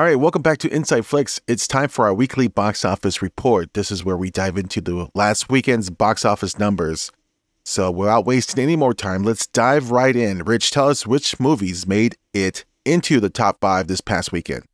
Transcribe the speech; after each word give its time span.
All 0.00 0.06
right, 0.06 0.14
welcome 0.14 0.40
back 0.40 0.56
to 0.60 0.74
Inside 0.74 1.04
Flicks. 1.04 1.42
It's 1.46 1.68
time 1.68 1.90
for 1.90 2.06
our 2.06 2.14
weekly 2.14 2.48
box 2.48 2.86
office 2.86 3.20
report. 3.20 3.74
This 3.74 3.90
is 3.90 4.02
where 4.02 4.16
we 4.16 4.30
dive 4.30 4.56
into 4.56 4.80
the 4.80 5.10
last 5.14 5.50
weekend's 5.50 5.90
box 5.90 6.24
office 6.24 6.58
numbers. 6.58 7.12
So, 7.64 7.90
without 7.90 8.24
wasting 8.24 8.64
any 8.64 8.76
more 8.76 8.94
time, 8.94 9.24
let's 9.24 9.46
dive 9.46 9.90
right 9.90 10.16
in. 10.16 10.42
Rich, 10.42 10.70
tell 10.70 10.88
us 10.88 11.06
which 11.06 11.38
movies 11.38 11.86
made 11.86 12.16
it 12.32 12.64
into 12.86 13.20
the 13.20 13.28
top 13.28 13.60
five 13.60 13.88
this 13.88 14.00
past 14.00 14.32
weekend. 14.32 14.64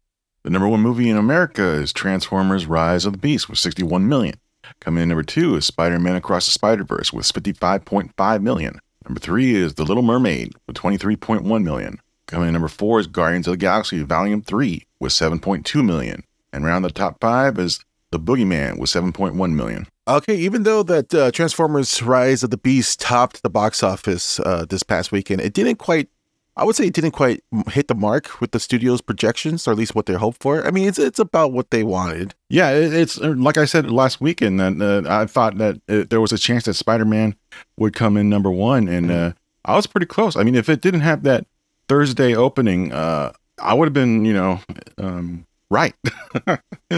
The 0.44 0.50
number 0.50 0.68
one 0.68 0.78
movie 0.80 1.10
in 1.10 1.16
America 1.16 1.70
is 1.70 1.92
Transformers 1.92 2.66
Rise 2.66 3.04
of 3.04 3.14
the 3.14 3.18
Beast 3.18 3.48
with 3.48 3.58
61 3.58 4.08
million. 4.08 4.36
Coming 4.78 5.02
in 5.02 5.08
number 5.08 5.24
two 5.24 5.56
is 5.56 5.64
Spider 5.64 5.98
Man 5.98 6.14
Across 6.14 6.46
the 6.46 6.52
Spider 6.52 6.84
Verse 6.84 7.12
with 7.12 7.26
55.5 7.26 8.42
million. 8.42 8.78
Number 9.04 9.18
three 9.18 9.56
is 9.56 9.74
The 9.74 9.84
Little 9.84 10.04
Mermaid 10.04 10.52
with 10.68 10.76
23.1 10.76 11.64
million. 11.64 11.98
Coming 12.26 12.48
in 12.48 12.54
number 12.54 12.68
four 12.68 12.98
is 12.98 13.06
Guardians 13.06 13.46
of 13.46 13.52
the 13.52 13.58
Galaxy 13.58 14.02
Volume 14.02 14.42
3 14.42 14.84
with 14.98 15.12
7.2 15.12 15.84
million. 15.84 16.24
And 16.52 16.64
around 16.64 16.82
the 16.82 16.90
top 16.90 17.20
five 17.20 17.58
is 17.58 17.84
The 18.10 18.18
Boogeyman 18.18 18.78
with 18.78 18.90
7.1 18.90 19.52
million. 19.54 19.86
Okay, 20.08 20.36
even 20.36 20.64
though 20.64 20.82
that 20.82 21.14
uh, 21.14 21.30
Transformers 21.30 22.02
Rise 22.02 22.42
of 22.42 22.50
the 22.50 22.56
Beast 22.56 23.00
topped 23.00 23.42
the 23.42 23.50
box 23.50 23.82
office 23.82 24.40
uh, 24.40 24.64
this 24.68 24.82
past 24.82 25.12
weekend, 25.12 25.40
it 25.40 25.52
didn't 25.52 25.76
quite, 25.76 26.08
I 26.56 26.64
would 26.64 26.74
say 26.74 26.86
it 26.86 26.94
didn't 26.94 27.12
quite 27.12 27.44
hit 27.68 27.86
the 27.86 27.94
mark 27.94 28.40
with 28.40 28.50
the 28.50 28.60
studio's 28.60 29.00
projections, 29.00 29.66
or 29.68 29.72
at 29.72 29.76
least 29.76 29.94
what 29.94 30.06
they 30.06 30.14
hoped 30.14 30.42
for. 30.42 30.66
I 30.66 30.72
mean, 30.72 30.88
it's, 30.88 30.98
it's 30.98 31.18
about 31.18 31.52
what 31.52 31.70
they 31.70 31.84
wanted. 31.84 32.34
Yeah, 32.48 32.70
it, 32.70 32.92
it's 32.92 33.20
uh, 33.20 33.34
like 33.36 33.56
I 33.56 33.66
said 33.66 33.88
last 33.90 34.20
weekend 34.20 34.58
that 34.58 34.80
uh, 34.80 35.08
I 35.08 35.26
thought 35.26 35.58
that 35.58 35.80
uh, 35.88 36.04
there 36.08 36.20
was 36.20 36.32
a 36.32 36.38
chance 36.38 36.64
that 36.64 36.74
Spider 36.74 37.04
Man 37.04 37.36
would 37.76 37.94
come 37.94 38.16
in 38.16 38.28
number 38.28 38.50
one, 38.50 38.88
and 38.88 39.10
uh, 39.10 39.32
I 39.64 39.76
was 39.76 39.86
pretty 39.86 40.06
close. 40.06 40.34
I 40.36 40.42
mean, 40.42 40.54
if 40.56 40.68
it 40.68 40.80
didn't 40.80 41.00
have 41.00 41.24
that 41.24 41.46
Thursday 41.88 42.34
opening, 42.34 42.92
uh, 42.92 43.32
I 43.58 43.74
would 43.74 43.86
have 43.86 43.94
been, 43.94 44.24
you 44.24 44.32
know, 44.32 44.60
um, 44.98 45.46
right. 45.70 45.94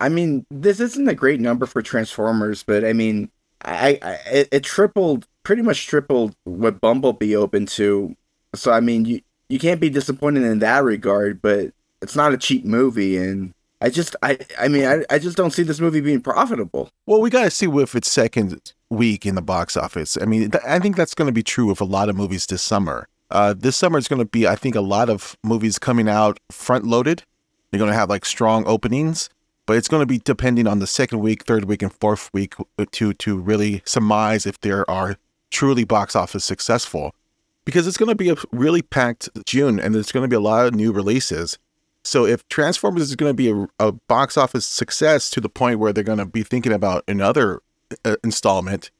I 0.00 0.08
mean, 0.08 0.46
this 0.50 0.80
isn't 0.80 1.08
a 1.08 1.14
great 1.14 1.40
number 1.40 1.66
for 1.66 1.82
Transformers, 1.82 2.62
but 2.62 2.84
I 2.84 2.92
mean, 2.92 3.30
I, 3.62 3.98
I 4.02 4.10
it, 4.30 4.48
it 4.52 4.64
tripled, 4.64 5.26
pretty 5.42 5.62
much 5.62 5.86
tripled 5.86 6.34
what 6.44 6.80
Bumblebee 6.80 7.36
opened 7.36 7.68
to. 7.68 8.16
So 8.54 8.72
I 8.72 8.80
mean, 8.80 9.04
you 9.04 9.20
you 9.48 9.58
can't 9.58 9.80
be 9.80 9.90
disappointed 9.90 10.42
in 10.44 10.58
that 10.60 10.82
regard, 10.84 11.40
but 11.40 11.72
it's 12.02 12.16
not 12.16 12.32
a 12.32 12.38
cheap 12.38 12.64
movie, 12.64 13.16
and 13.16 13.54
I 13.80 13.90
just, 13.90 14.16
I, 14.22 14.38
I 14.58 14.68
mean, 14.68 14.84
I, 14.84 15.04
I 15.10 15.18
just 15.18 15.36
don't 15.36 15.52
see 15.52 15.62
this 15.62 15.80
movie 15.80 16.00
being 16.00 16.20
profitable. 16.20 16.88
Well, 17.06 17.20
we 17.20 17.30
got 17.30 17.44
to 17.44 17.50
see 17.50 17.66
with 17.66 17.94
its 17.94 18.10
second 18.10 18.72
week 18.90 19.26
in 19.26 19.34
the 19.34 19.42
box 19.42 19.76
office. 19.76 20.16
I 20.20 20.24
mean, 20.24 20.50
th- 20.50 20.64
I 20.66 20.78
think 20.78 20.96
that's 20.96 21.14
going 21.14 21.26
to 21.26 21.32
be 21.32 21.42
true 21.42 21.66
with 21.66 21.80
a 21.80 21.84
lot 21.84 22.08
of 22.08 22.16
movies 22.16 22.46
this 22.46 22.62
summer. 22.62 23.06
Uh, 23.30 23.54
this 23.56 23.76
summer 23.76 23.98
is 23.98 24.08
going 24.08 24.20
to 24.20 24.26
be, 24.26 24.46
I 24.46 24.54
think, 24.54 24.74
a 24.74 24.80
lot 24.80 25.10
of 25.10 25.36
movies 25.42 25.78
coming 25.78 26.08
out 26.08 26.38
front 26.50 26.84
loaded. 26.84 27.24
You're 27.72 27.78
going 27.78 27.90
to 27.90 27.96
have 27.96 28.08
like 28.08 28.24
strong 28.24 28.64
openings, 28.66 29.28
but 29.66 29.76
it's 29.76 29.88
going 29.88 30.02
to 30.02 30.06
be 30.06 30.18
depending 30.18 30.66
on 30.66 30.78
the 30.78 30.86
second 30.86 31.18
week, 31.20 31.44
third 31.44 31.64
week, 31.64 31.82
and 31.82 31.92
fourth 31.92 32.30
week 32.32 32.54
to 32.92 33.12
to 33.12 33.38
really 33.38 33.82
surmise 33.84 34.46
if 34.46 34.60
there 34.60 34.88
are 34.88 35.16
truly 35.50 35.84
box 35.84 36.14
office 36.14 36.44
successful. 36.44 37.14
Because 37.64 37.88
it's 37.88 37.96
going 37.96 38.08
to 38.08 38.14
be 38.14 38.30
a 38.30 38.36
really 38.52 38.80
packed 38.82 39.28
June, 39.44 39.80
and 39.80 39.92
there's 39.92 40.12
going 40.12 40.22
to 40.22 40.28
be 40.28 40.36
a 40.36 40.40
lot 40.40 40.66
of 40.66 40.74
new 40.74 40.92
releases. 40.92 41.58
So 42.04 42.24
if 42.24 42.48
Transformers 42.48 43.02
is 43.02 43.16
going 43.16 43.30
to 43.30 43.34
be 43.34 43.50
a, 43.50 43.66
a 43.88 43.92
box 43.92 44.36
office 44.36 44.64
success 44.64 45.28
to 45.30 45.40
the 45.40 45.48
point 45.48 45.80
where 45.80 45.92
they're 45.92 46.04
going 46.04 46.18
to 46.18 46.26
be 46.26 46.44
thinking 46.44 46.72
about 46.72 47.02
another 47.08 47.60
uh, 48.04 48.14
installment, 48.22 48.92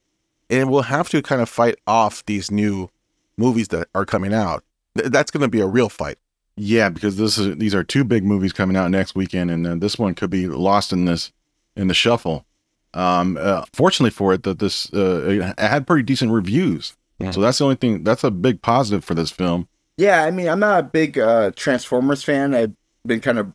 and 0.49 0.69
we'll 0.69 0.81
have 0.83 1.07
to 1.09 1.21
kind 1.21 1.41
of 1.41 1.47
fight 1.47 1.75
off 1.87 2.25
these 2.25 2.51
new 2.51 2.89
movies 3.37 3.67
that 3.69 3.87
are 3.95 4.05
coming 4.05 4.33
out. 4.33 4.63
Th- 4.97 5.09
that's 5.09 5.31
going 5.31 5.41
to 5.41 5.47
be 5.47 5.59
a 5.61 5.67
real 5.67 5.89
fight. 5.89 6.17
Yeah, 6.55 6.89
because 6.89 7.17
this 7.17 7.37
is 7.37 7.55
these 7.57 7.75
are 7.75 7.83
two 7.83 8.03
big 8.03 8.23
movies 8.25 8.51
coming 8.51 8.75
out 8.75 8.89
next 8.89 9.13
weekend, 9.15 9.51
and 9.51 9.67
uh, 9.67 9.75
this 9.75 9.99
one 9.99 10.15
could 10.15 10.29
be 10.31 10.47
lost 10.47 10.91
in 10.91 11.05
this 11.05 11.31
in 11.75 11.87
the 11.87 11.93
shuffle. 11.93 12.45
Um, 12.93 13.37
uh, 13.39 13.65
fortunately 13.73 14.09
for 14.09 14.33
it, 14.33 14.41
that 14.43 14.57
this 14.59 14.91
uh, 14.91 15.53
it 15.57 15.59
had 15.59 15.85
pretty 15.85 16.01
decent 16.03 16.31
reviews, 16.31 16.97
Yeah. 17.19 17.29
so 17.31 17.41
that's 17.41 17.59
the 17.59 17.65
only 17.65 17.75
thing. 17.75 18.03
That's 18.03 18.23
a 18.23 18.31
big 18.31 18.63
positive 18.63 19.03
for 19.05 19.13
this 19.13 19.29
film. 19.29 19.67
Yeah, 19.97 20.23
I 20.23 20.31
mean, 20.31 20.47
I'm 20.47 20.59
not 20.59 20.79
a 20.79 20.83
big 20.83 21.19
uh, 21.19 21.51
Transformers 21.55 22.23
fan. 22.23 22.55
I've 22.55 22.73
been 23.05 23.19
kind 23.19 23.37
of, 23.39 23.53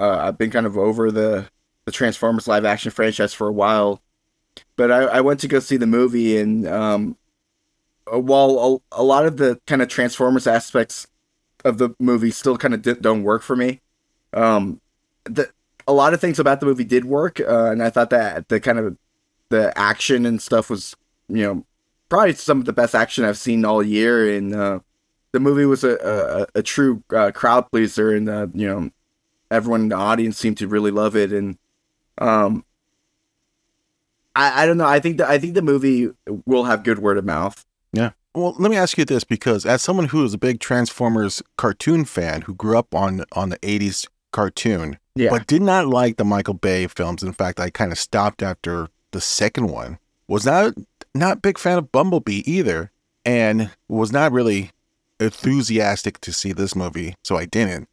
uh, 0.00 0.18
I've 0.22 0.38
been 0.38 0.50
kind 0.50 0.66
of 0.66 0.76
over 0.76 1.12
the 1.12 1.48
the 1.84 1.92
Transformers 1.92 2.48
live 2.48 2.64
action 2.64 2.90
franchise 2.90 3.32
for 3.32 3.46
a 3.46 3.52
while, 3.52 4.02
but 4.76 4.90
I, 4.90 5.02
I 5.04 5.20
went 5.20 5.38
to 5.40 5.48
go 5.48 5.60
see 5.60 5.76
the 5.76 5.86
movie, 5.86 6.36
and 6.36 6.66
um, 6.66 7.16
while 8.18 8.82
a, 8.92 9.00
a 9.00 9.02
lot 9.02 9.26
of 9.26 9.36
the 9.36 9.60
kind 9.66 9.82
of 9.82 9.88
Transformers 9.88 10.46
aspects 10.46 11.06
of 11.64 11.78
the 11.78 11.90
movie 11.98 12.30
still 12.30 12.56
kind 12.56 12.74
of 12.74 13.02
don't 13.02 13.22
work 13.22 13.42
for 13.42 13.56
me, 13.56 13.80
um, 14.32 14.80
the 15.24 15.50
a 15.86 15.92
lot 15.92 16.14
of 16.14 16.20
things 16.20 16.38
about 16.38 16.60
the 16.60 16.66
movie 16.66 16.84
did 16.84 17.04
work, 17.04 17.40
uh, 17.40 17.70
and 17.70 17.82
I 17.82 17.90
thought 17.90 18.10
that 18.10 18.48
the 18.48 18.60
kind 18.60 18.78
of 18.78 18.96
the 19.48 19.76
action 19.76 20.24
and 20.24 20.40
stuff 20.40 20.70
was, 20.70 20.94
you 21.28 21.42
know, 21.42 21.66
probably 22.08 22.34
some 22.34 22.60
of 22.60 22.64
the 22.64 22.72
best 22.72 22.94
action 22.94 23.24
I've 23.24 23.38
seen 23.38 23.64
all 23.64 23.82
year, 23.82 24.36
and 24.36 24.54
uh, 24.54 24.80
the 25.32 25.40
movie 25.40 25.64
was 25.64 25.84
a 25.84 26.46
a, 26.54 26.58
a 26.60 26.62
true 26.62 27.02
uh, 27.14 27.32
crowd 27.32 27.70
pleaser, 27.70 28.14
and 28.14 28.28
uh, 28.28 28.46
you 28.54 28.68
know, 28.68 28.90
everyone 29.50 29.82
in 29.82 29.88
the 29.88 29.96
audience 29.96 30.38
seemed 30.38 30.58
to 30.58 30.68
really 30.68 30.90
love 30.90 31.16
it, 31.16 31.32
and 31.32 31.58
um, 32.18 32.64
I 34.34 34.62
I 34.62 34.66
don't 34.66 34.78
know, 34.78 34.86
I 34.86 35.00
think 35.00 35.18
that 35.18 35.28
I 35.28 35.38
think 35.38 35.54
the 35.54 35.62
movie 35.62 36.10
will 36.46 36.64
have 36.64 36.84
good 36.84 36.98
word 36.98 37.18
of 37.18 37.24
mouth. 37.24 37.64
Well, 38.34 38.54
let 38.58 38.70
me 38.70 38.76
ask 38.76 38.96
you 38.96 39.04
this 39.04 39.24
because 39.24 39.66
as 39.66 39.82
someone 39.82 40.06
who 40.06 40.24
is 40.24 40.34
a 40.34 40.38
big 40.38 40.60
Transformers 40.60 41.42
cartoon 41.56 42.04
fan 42.04 42.42
who 42.42 42.54
grew 42.54 42.78
up 42.78 42.94
on 42.94 43.24
on 43.32 43.48
the 43.48 43.58
80s 43.58 44.06
cartoon 44.30 44.98
Yeah, 45.16 45.30
but 45.30 45.48
did 45.48 45.62
not 45.62 45.88
like 45.88 46.16
the 46.16 46.24
Michael 46.24 46.54
Bay 46.54 46.86
films. 46.86 47.22
In 47.22 47.32
fact, 47.32 47.58
I 47.58 47.70
kind 47.70 47.90
of 47.90 47.98
stopped 47.98 48.42
after 48.42 48.88
the 49.10 49.20
second 49.20 49.66
one. 49.66 49.98
Was 50.28 50.46
not 50.46 50.74
not 51.12 51.38
a 51.38 51.40
big 51.40 51.58
fan 51.58 51.78
of 51.78 51.90
Bumblebee 51.90 52.42
either 52.50 52.92
and 53.24 53.70
was 53.88 54.12
not 54.12 54.30
really 54.30 54.70
enthusiastic 55.18 56.20
to 56.20 56.32
see 56.32 56.52
this 56.52 56.76
movie, 56.76 57.14
so 57.24 57.36
I 57.36 57.46
didn't. 57.46 57.88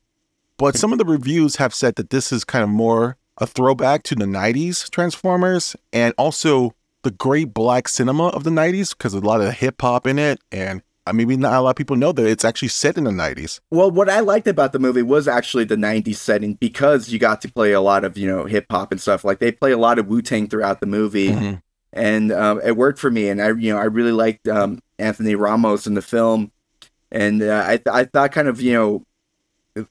But 0.57 0.75
some 0.75 0.91
of 0.91 0.97
the 0.99 1.05
reviews 1.05 1.57
have 1.57 1.73
said 1.73 1.95
that 1.95 2.11
this 2.11 2.31
is 2.31 2.43
kind 2.43 2.63
of 2.63 2.69
more 2.69 3.17
a 3.39 3.45
throwback 3.45 4.03
to 4.03 4.15
the 4.15 4.25
90s 4.25 4.89
Transformers 4.89 5.75
and 5.93 6.13
also 6.17 6.73
the 7.03 7.11
great 7.11 7.53
black 7.53 7.87
cinema 7.87 8.27
of 8.27 8.43
the 8.43 8.49
90s 8.49 8.91
because 8.97 9.13
a 9.13 9.19
lot 9.19 9.39
of 9.41 9.53
hip 9.53 9.81
hop 9.81 10.07
in 10.07 10.17
it 10.19 10.39
and 10.51 10.81
uh, 11.05 11.13
maybe 11.13 11.37
not 11.37 11.53
a 11.53 11.61
lot 11.61 11.69
of 11.69 11.75
people 11.77 11.95
know 11.95 12.11
that 12.11 12.25
it's 12.25 12.43
actually 12.43 12.67
set 12.67 12.97
in 12.97 13.05
the 13.05 13.11
90s. 13.11 13.61
Well, 13.71 13.89
what 13.89 14.09
I 14.09 14.19
liked 14.19 14.45
about 14.47 14.73
the 14.73 14.79
movie 14.79 15.03
was 15.03 15.25
actually 15.27 15.63
the 15.63 15.77
'90s 15.77 16.17
setting 16.17 16.55
because 16.55 17.07
you 17.09 17.17
got 17.17 17.39
to 17.41 17.51
play 17.51 17.71
a 17.71 17.79
lot 17.79 18.03
of 18.03 18.17
you 18.17 18.27
know 18.27 18.43
hip 18.45 18.65
hop 18.69 18.91
and 18.91 18.99
stuff. 18.99 19.23
Like 19.23 19.39
they 19.39 19.51
play 19.53 19.71
a 19.71 19.77
lot 19.77 19.99
of 19.99 20.07
Wu 20.07 20.21
Tang 20.21 20.49
throughout 20.49 20.81
the 20.81 20.85
movie, 20.85 21.29
Mhm. 21.29 21.61
and 21.93 22.31
um, 22.33 22.59
it 22.61 22.75
worked 22.75 22.99
for 22.99 23.09
me. 23.09 23.29
And 23.29 23.41
I 23.41 23.49
you 23.53 23.71
know 23.73 23.77
I 23.79 23.85
really 23.85 24.11
liked 24.11 24.49
um, 24.49 24.79
Anthony 24.99 25.35
Ramos 25.35 25.87
in 25.87 25.93
the 25.93 26.01
film, 26.01 26.51
and 27.09 27.41
uh, 27.41 27.63
I 27.65 27.79
I 27.89 28.03
thought 28.03 28.33
kind 28.33 28.47
of 28.49 28.59
you 28.61 28.73
know. 28.73 29.03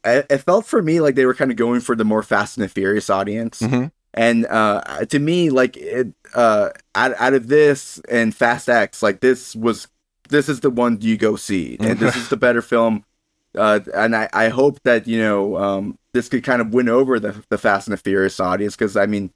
It, 0.05 0.27
it 0.29 0.39
felt 0.39 0.67
for 0.67 0.83
me 0.83 1.01
like 1.01 1.15
they 1.15 1.27
were 1.27 1.35
kind 1.35 1.53
of 1.53 1.57
going 1.57 1.81
for 1.81 1.95
the 1.95 2.05
more 2.05 2.23
Fast 2.25 2.57
and 2.59 2.65
the 2.65 2.69
Furious 2.69 3.09
audience, 3.09 3.61
Mhm. 3.63 3.93
And 4.17 4.47
uh, 4.47 5.05
to 5.07 5.19
me, 5.19 5.51
like 5.51 5.77
it, 5.77 6.09
uh, 6.35 6.71
out, 6.95 7.15
out 7.19 7.35
of 7.35 7.49
this 7.49 8.01
and 8.09 8.35
Fast 8.35 8.69
X, 8.69 9.03
like 9.03 9.21
this 9.21 9.55
was 9.55 9.89
this 10.29 10.49
is 10.49 10.61
the 10.61 10.71
one 10.71 10.99
you 11.01 11.17
go 11.17 11.37
see, 11.37 11.77
and 11.81 11.99
this 11.99 12.17
is 12.17 12.29
the 12.31 12.37
better 12.37 12.63
film 12.63 13.05
uh, 13.57 13.81
and 13.95 14.15
I, 14.15 14.29
I 14.33 14.49
hope 14.49 14.83
that 14.83 15.07
you 15.07 15.19
know 15.19 15.57
um, 15.57 15.99
this 16.13 16.29
could 16.29 16.45
kind 16.45 16.61
of 16.61 16.73
win 16.73 16.89
over 16.89 17.19
the 17.19 17.43
the 17.49 17.59
Fast 17.59 17.89
and 17.89 17.93
the 17.93 18.01
Furious 18.01 18.39
audience 18.39 18.77
because 18.77 18.97
I 18.97 19.07
mean, 19.07 19.33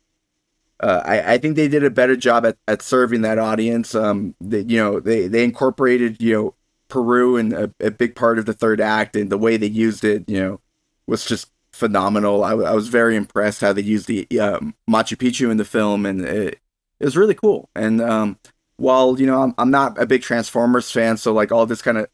uh, 0.80 1.02
I 1.04 1.34
I 1.34 1.38
think 1.38 1.56
they 1.56 1.68
did 1.68 1.84
a 1.84 1.91
better 1.91 2.16
job 2.16 2.44
at, 2.47 2.56
at 2.68 2.82
serving 2.82 3.22
that 3.22 3.38
audience. 3.38 3.94
Um, 3.94 4.34
they, 4.41 4.60
you 4.60 4.76
know 4.76 5.00
they 5.00 5.26
they 5.26 5.42
incorporated 5.42 6.20
you 6.20 6.34
know 6.34 6.54
Peru 6.88 7.36
in 7.36 7.52
a, 7.52 7.70
a 7.80 7.91
big 7.91 8.14
part 8.14 8.38
of 8.38 8.47
the 8.47 8.52
third 8.52 8.80
act, 8.80 9.16
and 9.16 9.30
the 9.30 9.38
way 9.38 9.56
they 9.56 9.66
used 9.66 10.04
it, 10.04 10.28
you 10.28 10.41
know, 10.41 10.60
was 11.06 11.24
just 11.24 11.50
phenomenal. 11.80 12.44
I, 12.44 12.52
I 12.52 12.72
was 12.72 12.88
very 12.88 13.16
impressed 13.16 13.60
how 13.60 13.72
they 13.72 13.82
used 13.82 14.06
the 14.06 14.27
um, 14.38 14.74
Machu 14.88 15.16
Picchu 15.16 15.50
in 15.50 15.56
the 15.56 15.65
film, 15.65 16.06
and 16.06 16.21
it, 16.21 16.60
it 17.00 17.04
was 17.04 17.16
really 17.16 17.34
cool. 17.34 17.68
And 17.74 18.00
um, 18.00 18.38
while 18.77 19.18
you 19.18 19.27
know 19.27 19.42
I'm, 19.42 19.54
I'm 19.59 19.71
not 19.71 20.00
a 20.00 20.06
big 20.06 20.22
Transformers 20.22 20.92
fan, 20.92 21.16
so 21.16 21.32
like 21.32 21.50
all 21.50 21.66
this 21.66 21.82
kind 21.82 21.98
of 21.98 22.06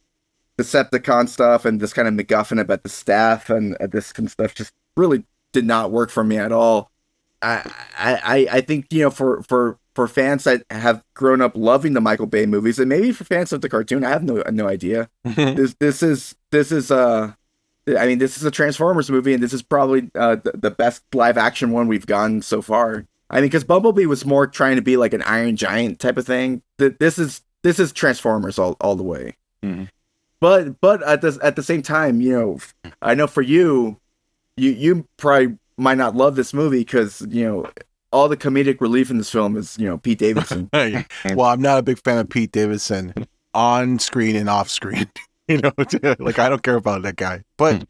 Decepticon 0.59 1.29
stuff 1.29 1.67
and 1.67 1.81
this 1.81 1.93
kind 1.93 2.09
of 2.09 2.15
MacGuffin 2.15 2.61
about 2.61 2.83
the 2.83 2.89
staff 2.89 3.51
and 3.51 3.77
uh, 3.77 3.89
this 3.89 4.13
kind 4.13 4.27
of 4.27 4.33
stuff 4.33 4.55
just 4.55 4.73
really 4.97 5.25
did 5.53 5.67
not 5.67 5.91
work 5.91 6.11
for 6.11 6.25
me 6.25 6.39
at 6.39 6.53
all. 6.53 6.91
I 7.43 7.71
I 7.99 8.49
I 8.51 8.61
think 8.63 8.87
you 8.91 9.03
know 9.03 9.11
for 9.11 9.43
for 9.43 9.79
for 9.95 10.09
fans 10.09 10.45
that 10.45 10.63
have 10.71 11.03
grown 11.15 11.41
up 11.41 11.53
loving 11.57 11.93
the 11.93 12.01
Michael 12.01 12.27
Bay 12.27 12.47
movies 12.47 12.79
and 12.79 12.89
maybe 12.89 13.13
for 13.13 13.25
fans 13.25 13.53
of 13.53 13.61
the 13.61 13.69
cartoon, 13.69 14.05
I 14.05 14.11
have 14.11 14.23
no 14.23 14.43
no 14.51 14.69
idea. 14.69 15.11
this 15.25 15.75
this 15.75 16.03
is 16.03 16.35
this 16.53 16.73
is 16.73 16.91
uh 16.91 17.33
I 17.89 18.07
mean 18.07 18.19
this 18.19 18.37
is 18.37 18.45
a 18.45 18.51
Transformers 18.51 19.11
movie 19.11 19.33
and 19.35 19.43
this 19.43 19.53
is 19.53 19.63
probably 19.63 20.11
uh 20.15 20.37
the, 20.37 20.53
the 20.55 20.71
best 20.71 21.03
live 21.15 21.37
action 21.39 21.71
one 21.71 21.87
we've 21.89 22.07
gotten 22.07 22.43
so 22.43 22.61
far. 22.63 23.07
I 23.29 23.37
mean, 23.37 23.45
because 23.45 23.65
Bumblebee 23.65 24.07
was 24.07 24.25
more 24.25 24.47
trying 24.47 24.77
to 24.77 24.83
be 24.83 24.97
like 24.97 25.13
an 25.13 25.23
Iron 25.23 25.57
Giant 25.57 25.99
type 25.99 26.17
of 26.17 26.25
thing. 26.27 26.63
Th- 26.79 26.95
This 26.99 27.19
is 27.19 27.43
this 27.63 27.79
is 27.81 27.93
Transformers 27.93 28.59
all, 28.59 28.77
all 28.81 28.95
the 28.97 29.03
way. 29.03 29.35
Mhm. 29.65 29.89
But 30.41 30.81
but 30.81 31.03
at 31.03 31.23
the 31.23 31.39
at 31.43 31.57
the 31.57 31.63
same 31.63 31.83
time, 31.83 32.21
you 32.21 32.33
know, 32.33 32.93
I 33.03 33.15
know 33.15 33.27
for 33.27 33.43
you, 33.43 33.99
you 34.57 34.71
you 34.71 35.09
probably 35.17 35.57
might 35.77 35.99
not 35.99 36.15
love 36.15 36.37
this 36.37 36.55
movie 36.55 36.81
because 36.81 37.27
you 37.29 37.45
know 37.45 37.71
all 38.13 38.29
the 38.29 38.37
comedic 38.37 38.81
relief 38.81 39.11
in 39.11 39.19
this 39.19 39.31
film 39.31 39.57
is 39.57 39.77
you 39.79 39.87
know 39.89 39.99
Pete 39.99 40.19
Davidson. 40.19 40.69
well, 40.73 41.47
I'm 41.49 41.61
not 41.63 41.79
a 41.79 41.83
big 41.83 41.99
fan 41.99 42.19
of 42.19 42.29
Pete 42.29 42.53
Davidson 42.53 43.13
on 43.55 43.99
screen 43.99 44.37
and 44.37 44.49
off 44.49 44.69
screen. 44.71 45.11
you 45.49 45.59
know, 45.59 45.73
like 46.19 46.39
I 46.39 46.49
don't 46.49 46.63
care 46.63 46.77
about 46.77 47.03
that 47.03 47.17
guy, 47.17 47.43
but. 47.57 47.77
Hmm. 47.77 47.83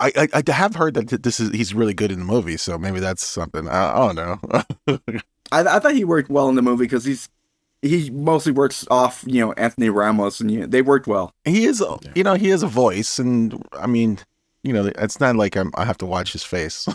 I, 0.00 0.10
I, 0.16 0.42
I 0.48 0.52
have 0.52 0.74
heard 0.74 0.94
that 0.94 1.22
this 1.22 1.38
is 1.38 1.50
he's 1.52 1.72
really 1.72 1.94
good 1.94 2.10
in 2.10 2.18
the 2.18 2.24
movie, 2.24 2.56
so 2.56 2.76
maybe 2.76 2.98
that's 2.98 3.24
something. 3.24 3.68
I, 3.68 3.96
I 3.96 4.12
don't 4.12 4.16
know. 4.16 4.98
I, 5.52 5.60
I 5.60 5.78
thought 5.78 5.94
he 5.94 6.04
worked 6.04 6.28
well 6.28 6.48
in 6.48 6.56
the 6.56 6.62
movie 6.62 6.84
because 6.84 7.04
he's 7.04 7.28
he 7.80 8.10
mostly 8.10 8.50
works 8.50 8.84
off 8.90 9.22
you 9.24 9.40
know 9.40 9.52
Anthony 9.52 9.90
Ramos, 9.90 10.40
and 10.40 10.50
you 10.50 10.60
know, 10.60 10.66
they 10.66 10.82
worked 10.82 11.06
well. 11.06 11.32
he 11.44 11.64
is, 11.64 11.80
uh, 11.80 11.96
you 12.16 12.24
know, 12.24 12.34
he 12.34 12.48
has 12.48 12.64
a 12.64 12.66
voice, 12.66 13.20
and 13.20 13.62
I 13.72 13.86
mean, 13.86 14.18
you 14.64 14.72
know, 14.72 14.90
it's 14.98 15.20
not 15.20 15.36
like 15.36 15.56
I'm, 15.56 15.70
I 15.76 15.84
have 15.84 15.98
to 15.98 16.06
watch 16.06 16.32
his 16.32 16.42
face. 16.42 16.88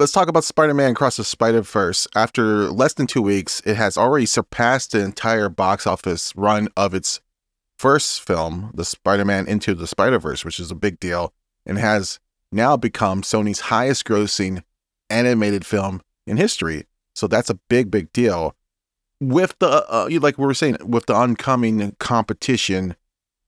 Let's 0.00 0.10
talk 0.10 0.26
about 0.26 0.42
Spider-Man 0.42 0.90
Across 0.90 1.18
the 1.18 1.24
Spider-Verse. 1.24 2.08
After 2.16 2.68
less 2.68 2.94
than 2.94 3.06
two 3.06 3.22
weeks, 3.22 3.62
it 3.64 3.76
has 3.76 3.96
already 3.96 4.26
surpassed 4.26 4.90
the 4.90 4.98
entire 5.04 5.48
box 5.48 5.86
office 5.86 6.32
run 6.34 6.66
of 6.76 6.94
its 6.94 7.20
first 7.84 8.22
film, 8.22 8.70
the 8.72 8.84
Spider-Man 8.84 9.46
Into 9.46 9.74
the 9.74 9.86
Spider-Verse, 9.86 10.42
which 10.42 10.58
is 10.58 10.70
a 10.70 10.74
big 10.74 10.98
deal, 10.98 11.34
and 11.66 11.76
has 11.76 12.18
now 12.50 12.78
become 12.78 13.20
Sony's 13.20 13.60
highest-grossing 13.60 14.62
animated 15.10 15.66
film 15.66 16.00
in 16.26 16.38
history. 16.38 16.86
So 17.14 17.26
that's 17.26 17.50
a 17.50 17.58
big, 17.68 17.90
big 17.90 18.10
deal. 18.14 18.56
With 19.20 19.54
the, 19.58 19.84
uh, 19.88 20.08
like 20.26 20.38
we 20.38 20.46
were 20.46 20.54
saying, 20.54 20.78
with 20.80 21.04
the 21.04 21.14
oncoming 21.14 21.94
competition, 21.98 22.96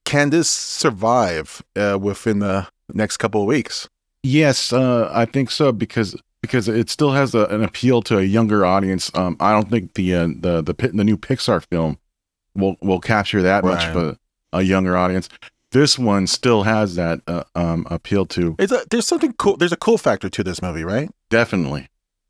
can 0.05 0.29
this 0.29 0.51
survive 0.51 1.63
uh, 1.75 1.99
within 1.99 2.41
the 2.41 2.69
next 2.93 3.17
couple 3.17 3.41
of 3.41 3.47
weeks? 3.47 3.89
Yes, 4.23 4.71
uh, 4.71 5.09
I 5.13 5.25
think 5.25 5.51
so 5.51 5.73
because 5.73 6.15
because 6.43 6.69
it 6.69 6.91
still 6.91 7.13
has 7.13 7.35
a, 7.35 7.47
an 7.47 7.65
appeal 7.65 8.03
to 8.03 8.19
a 8.19 8.23
younger 8.23 8.67
audience. 8.67 9.11
Um, 9.15 9.37
I 9.41 9.53
don't 9.53 9.71
think 9.71 9.95
the 9.95 10.15
uh, 10.15 10.27
the 10.27 10.63
the 10.63 10.75
the 10.93 11.05
new 11.05 11.17
Pixar 11.17 11.65
film 11.71 11.97
will 12.55 12.77
will 12.83 13.01
capture 13.01 13.43
that 13.43 13.65
much 13.65 13.85
Right. 13.87 13.97
of 13.97 14.03
a, 14.03 14.19
a 14.53 14.63
younger 14.63 14.97
audience. 14.97 15.29
This 15.73 15.99
one 15.99 16.27
still 16.27 16.63
has 16.63 16.95
that 16.95 17.21
uh, 17.27 17.43
um, 17.55 17.87
appeal 17.91 18.25
to 18.27 18.55
It's 18.59 18.73
a, 18.73 18.83
there's 18.91 19.07
something 19.07 19.33
cool. 19.35 19.57
There's 19.57 19.73
a 19.73 19.77
cool 19.77 19.99
factor 19.99 20.29
to 20.31 20.45
this 20.45 20.63
movie, 20.63 20.85
right? 20.85 21.11
definitely. 21.29 21.89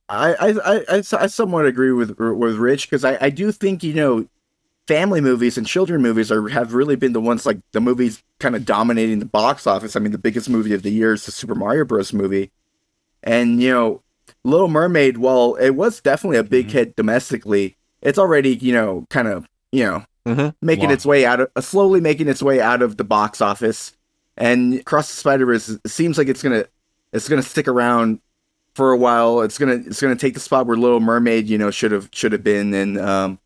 I 0.08 0.34
I 0.34 0.48
I, 0.48 0.84
I, 0.88 1.02
I 1.20 1.26
somewhat 1.26 1.66
agree 1.66 1.92
with 1.92 2.18
with 2.18 2.56
Rich 2.56 2.88
because 2.88 3.04
I, 3.04 3.18
I 3.20 3.30
do 3.30 3.50
think 3.52 3.82
you 3.82 3.92
know 3.94 4.26
family 4.86 5.20
movies 5.20 5.58
and 5.58 5.66
children 5.66 6.00
movies 6.00 6.30
are 6.30 6.48
have 6.48 6.72
really 6.74 6.94
been 6.96 7.12
the 7.12 7.20
ones 7.20 7.44
like 7.44 7.58
the 7.72 7.80
movies 7.80 8.22
kind 8.38 8.54
of 8.54 8.64
dominating 8.64 9.18
the 9.18 9.24
box 9.26 9.66
office. 9.66 9.96
I 9.96 10.00
mean, 10.00 10.12
the 10.12 10.18
biggest 10.18 10.48
movie 10.48 10.72
of 10.74 10.82
the 10.82 10.90
year 10.90 11.12
is 11.12 11.26
the 11.26 11.32
Super 11.32 11.54
Mario 11.56 11.84
Bros. 11.84 12.12
movie, 12.12 12.50
and 13.22 13.60
you 13.60 13.70
know, 13.70 14.02
Little 14.44 14.68
Mermaid. 14.68 15.18
While 15.18 15.56
it 15.56 15.70
was 15.70 16.00
definitely 16.00 16.38
a 16.38 16.44
big 16.44 16.68
Mhm. 16.68 16.72
hit 16.72 16.96
domestically, 16.96 17.76
it's 18.00 18.18
already 18.18 18.54
you 18.56 18.72
know 18.72 19.06
kind 19.10 19.28
of 19.28 19.46
you 19.72 19.84
know 19.84 20.04
Mhm. 20.26 20.54
making 20.60 20.84
Long. 20.86 20.92
its 20.92 21.06
way 21.06 21.24
out 21.24 21.40
of 21.40 21.50
uh, 21.56 21.60
slowly 21.60 22.00
making 22.00 22.28
its 22.28 22.42
way 22.42 22.60
out 22.60 22.82
of 22.82 22.96
the 22.96 23.04
box 23.04 23.40
office. 23.40 23.92
And 24.36 24.74
Across 24.74 25.10
the 25.10 25.16
Spider 25.16 25.46
Verse 25.46 25.78
seems 25.86 26.18
like 26.18 26.28
it's 26.28 26.42
gonna 26.42 26.64
it's 27.12 27.28
gonna 27.28 27.42
stick 27.42 27.68
around 27.68 28.20
for 28.74 28.92
a 28.92 28.96
while. 28.96 29.40
It's 29.40 29.56
gonna 29.56 29.74
it's 29.86 30.00
gonna 30.02 30.16
take 30.16 30.34
the 30.34 30.40
spot 30.40 30.66
where 30.66 30.76
Little 30.76 31.00
Mermaid, 31.00 31.46
you 31.48 31.56
know, 31.56 31.70
should 31.70 31.92
have 31.92 32.08
should 32.12 32.32
have 32.32 32.42
been. 32.44 32.74
And 32.74 32.98
um, 32.98 33.38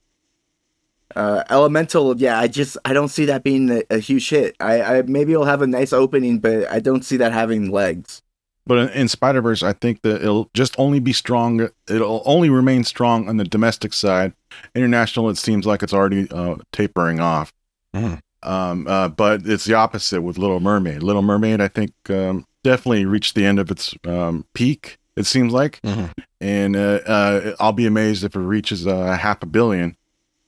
uh, 1.14 1.44
Elemental, 1.50 2.16
yeah, 2.18 2.38
I 2.38 2.48
just 2.48 2.76
I 2.84 2.92
don't 2.92 3.08
see 3.08 3.24
that 3.26 3.42
being 3.44 3.70
a, 3.70 3.82
a 3.90 3.98
huge 3.98 4.28
hit. 4.28 4.56
I, 4.58 4.82
I 4.82 5.02
maybe 5.02 5.32
it'll 5.32 5.44
have 5.44 5.62
a 5.62 5.66
nice 5.66 5.92
opening, 5.92 6.38
but 6.38 6.68
I 6.70 6.80
don't 6.80 7.04
see 7.04 7.16
that 7.18 7.32
having 7.32 7.70
legs. 7.70 8.22
But 8.70 8.94
in, 8.94 9.08
Spider 9.08 9.40
Verse, 9.42 9.64
I 9.64 9.72
think 9.72 10.02
that 10.02 10.22
it'll 10.22 10.48
just 10.54 10.76
only 10.78 11.00
be 11.00 11.12
strong. 11.12 11.68
It'll 11.88 12.22
only 12.24 12.50
remain 12.50 12.84
strong 12.84 13.28
on 13.28 13.36
the 13.36 13.42
domestic 13.42 13.92
side. 13.92 14.32
International, 14.76 15.28
it 15.28 15.38
seems 15.38 15.66
like 15.66 15.82
it's 15.82 15.92
already 15.92 16.30
uh, 16.30 16.54
tapering 16.70 17.18
off. 17.18 17.52
Mhm. 17.96 18.20
Um, 18.44 18.86
uh, 18.86 19.08
but 19.08 19.40
it's 19.44 19.64
the 19.64 19.74
opposite 19.74 20.22
with 20.22 20.38
Little 20.38 20.60
Mermaid. 20.60 21.02
Little 21.02 21.20
Mermaid, 21.22 21.60
I 21.60 21.66
think, 21.66 21.90
um, 22.10 22.46
definitely 22.62 23.06
reached 23.06 23.34
the 23.34 23.44
end 23.44 23.58
of 23.58 23.72
its 23.72 23.92
um, 24.06 24.44
peak. 24.54 24.98
It 25.16 25.26
seems 25.26 25.52
like, 25.52 25.80
Mhm. 25.82 26.12
and 26.40 26.76
uh, 26.76 27.00
uh, 27.06 27.56
I'll 27.58 27.72
be 27.72 27.86
amazed 27.86 28.22
if 28.22 28.36
it 28.36 28.40
reaches 28.40 28.86
uh, 28.86 29.16
half 29.20 29.42
a 29.42 29.46
billion. 29.46 29.96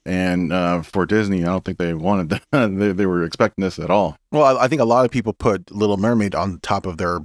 And 0.05 0.53
uh, 0.53 0.81
for 0.81 1.05
Disney, 1.05 1.43
I 1.43 1.47
don't 1.47 1.65
think 1.65 1.77
they 1.77 1.93
wanted 1.93 2.29
that. 2.51 2.67
they, 2.77 2.93
they 2.93 3.05
were 3.05 3.25
expecting 3.25 3.63
this 3.63 3.79
at 3.79 3.89
all. 3.89 4.15
Well, 4.31 4.57
I, 4.57 4.63
I 4.63 4.67
think 4.69 4.79
a 4.81 4.85
lot 4.85 5.03
of 5.03 5.11
people 5.11 5.33
put 5.33 5.69
Little 5.71 5.97
Mermaid 5.97 6.35
on 6.35 6.59
top 6.61 6.85
of 6.85 6.97
their, 6.97 7.19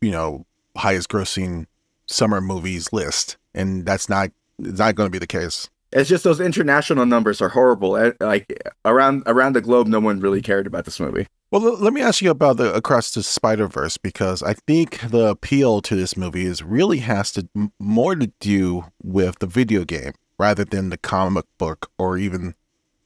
you 0.00 0.10
know, 0.10 0.46
highest 0.76 1.08
grossing 1.08 1.66
summer 2.06 2.40
movies 2.40 2.92
list, 2.92 3.36
and 3.54 3.84
that's 3.84 4.08
not 4.08 4.30
it's 4.58 4.78
not 4.78 4.94
going 4.94 5.06
to 5.06 5.12
be 5.12 5.18
the 5.18 5.26
case. 5.26 5.68
It's 5.92 6.08
just 6.08 6.24
those 6.24 6.40
international 6.40 7.06
numbers 7.06 7.40
are 7.40 7.48
horrible. 7.48 7.96
Eh, 7.96 8.12
Like 8.20 8.62
around 8.84 9.22
around 9.26 9.54
the 9.54 9.60
globe, 9.60 9.86
no 9.86 10.00
one 10.00 10.20
really 10.20 10.42
cared 10.42 10.66
about 10.66 10.84
this 10.84 11.00
movie. 11.00 11.26
Well, 11.50 11.62
let 11.62 11.94
me 11.94 12.02
ask 12.02 12.20
you 12.20 12.30
about 12.30 12.58
the 12.58 12.74
Across 12.74 13.14
the 13.14 13.22
Spider 13.22 13.68
Verse 13.68 13.96
because 13.96 14.42
I 14.42 14.52
think 14.52 15.00
the 15.00 15.28
appeal 15.28 15.80
to 15.80 15.96
this 15.96 16.14
movie 16.14 16.44
is 16.44 16.62
really 16.62 16.98
has 16.98 17.32
to 17.32 17.48
more 17.78 18.14
to 18.16 18.26
do 18.38 18.84
with 19.02 19.38
the 19.38 19.46
video 19.46 19.84
game 19.84 20.12
rather 20.38 20.64
than 20.64 20.90
the 20.90 20.98
comic 20.98 21.46
book 21.56 21.90
or 21.96 22.18
even 22.18 22.54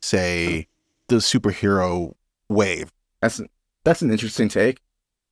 say 0.00 0.66
the 1.06 1.16
superhero 1.16 2.14
wave. 2.48 2.90
That's 3.20 3.40
that's 3.84 4.02
an 4.02 4.10
interesting 4.10 4.48
take. 4.48 4.80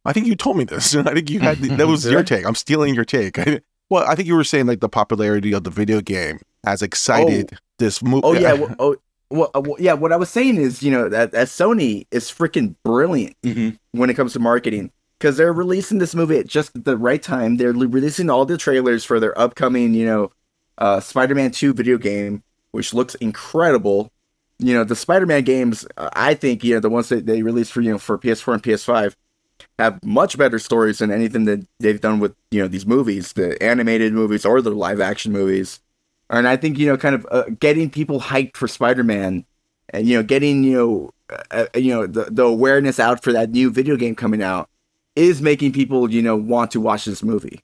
I 0.05 0.12
think 0.12 0.26
you 0.26 0.35
told 0.35 0.56
me 0.56 0.64
this. 0.64 0.94
I 0.97 1.14
think 1.14 1.31
you 1.31 1.41
had 1.41 1.58
that 1.58 1.87
was 1.87 2.05
your 2.11 2.23
take. 2.23 2.47
I'm 2.47 2.55
stealing 2.55 2.94
your 2.94 3.05
take. 3.05 3.38
well, 3.88 4.05
I 4.06 4.14
think 4.14 4.29
you 4.29 4.35
were 4.35 4.44
saying 4.44 4.67
like 4.67 4.81
the 4.81 4.88
popularity 4.88 5.52
of 5.52 5.64
the 5.64 5.70
video 5.70 6.00
game 6.00 6.41
has 6.64 6.82
excited 6.82 7.58
this 7.79 8.02
movie. 8.02 8.23
Oh 8.25 8.32
yeah, 8.32 8.52
well, 8.55 8.76
oh 8.79 8.97
well, 9.31 9.50
uh, 9.55 9.61
well, 9.61 9.76
yeah. 9.79 9.93
What 9.93 10.12
I 10.12 10.17
was 10.17 10.31
saying 10.31 10.56
is, 10.56 10.82
you 10.82 10.91
know, 10.91 11.08
that, 11.08 11.32
that 11.32 11.47
Sony 11.47 12.06
is 12.11 12.31
freaking 12.31 12.75
brilliant 12.85 13.37
when 13.93 14.11
it 14.11 14.14
comes 14.14 14.32
to 14.35 14.38
marketing 14.38 14.91
because 15.19 15.37
they're 15.37 15.52
releasing 15.52 15.99
this 15.99 16.14
movie 16.14 16.38
at 16.38 16.47
just 16.47 16.85
the 16.85 16.97
right 16.97 17.23
time. 17.23 17.56
They're 17.56 17.75
le- 17.75 17.88
releasing 17.88 18.31
all 18.31 18.44
the 18.44 18.56
trailers 18.56 19.05
for 19.05 19.20
their 19.20 19.38
upcoming, 19.38 19.94
you 19.94 20.06
know, 20.06 20.32
uh, 20.79 21.00
Spider-Man 21.00 21.52
Two 21.52 21.73
video 21.73 21.97
game, 21.99 22.43
which 22.73 22.93
looks 22.93 23.14
incredible. 23.17 24.11
You 24.58 24.75
know, 24.75 24.85
the 24.85 24.97
Spider-Man 24.97 25.44
games, 25.44 25.87
uh, 25.97 26.11
I 26.12 26.35
think, 26.35 26.62
you 26.62 26.75
know, 26.75 26.81
the 26.81 26.91
ones 26.91 27.08
that 27.08 27.25
they 27.25 27.43
released 27.43 27.73
for 27.73 27.81
you 27.81 27.93
know 27.93 27.99
for 27.99 28.19
PS4 28.19 28.55
and 28.55 28.62
PS5 28.62 29.14
have 29.79 29.99
much 30.05 30.37
better 30.39 30.59
stories 30.59 30.99
than 30.99 31.11
anything 31.11 31.45
that 31.45 31.67
they've 31.79 32.01
done 32.01 32.21
with 32.21 32.35
you 32.51 32.61
know 32.61 32.69
these 32.69 32.87
movies, 32.87 33.33
the 33.33 33.61
animated 33.62 34.12
movies 34.12 34.45
or 34.45 34.61
the 34.61 34.71
live-action 34.71 35.33
movies. 35.33 35.81
And 36.29 36.47
I 36.47 36.57
think 36.57 36.79
you 36.79 36.87
know, 36.87 36.97
kind 36.97 37.14
of 37.14 37.26
uh, 37.31 37.45
getting 37.59 37.90
people 37.90 38.21
hyped 38.21 38.57
for 38.57 38.69
Spider-Man, 38.69 39.45
and 39.90 40.07
you 40.07 40.17
know, 40.17 40.23
getting 40.23 40.62
you 40.62 40.76
know, 40.76 41.11
uh, 41.50 41.67
uh, 41.75 41.79
you 41.79 41.93
know, 41.93 42.07
the, 42.07 42.25
the 42.31 42.45
awareness 42.45 43.00
out 43.00 43.23
for 43.25 43.33
that 43.33 43.50
new 43.50 43.71
video 43.71 43.97
game 43.97 44.14
coming 44.14 44.43
out 44.43 44.69
is 45.17 45.43
making 45.43 45.73
people 45.73 46.11
you 46.11 46.23
know 46.23 46.37
want 46.37 46.71
to 46.71 46.81
watch 46.81 47.05
this 47.05 47.23
movie. 47.23 47.61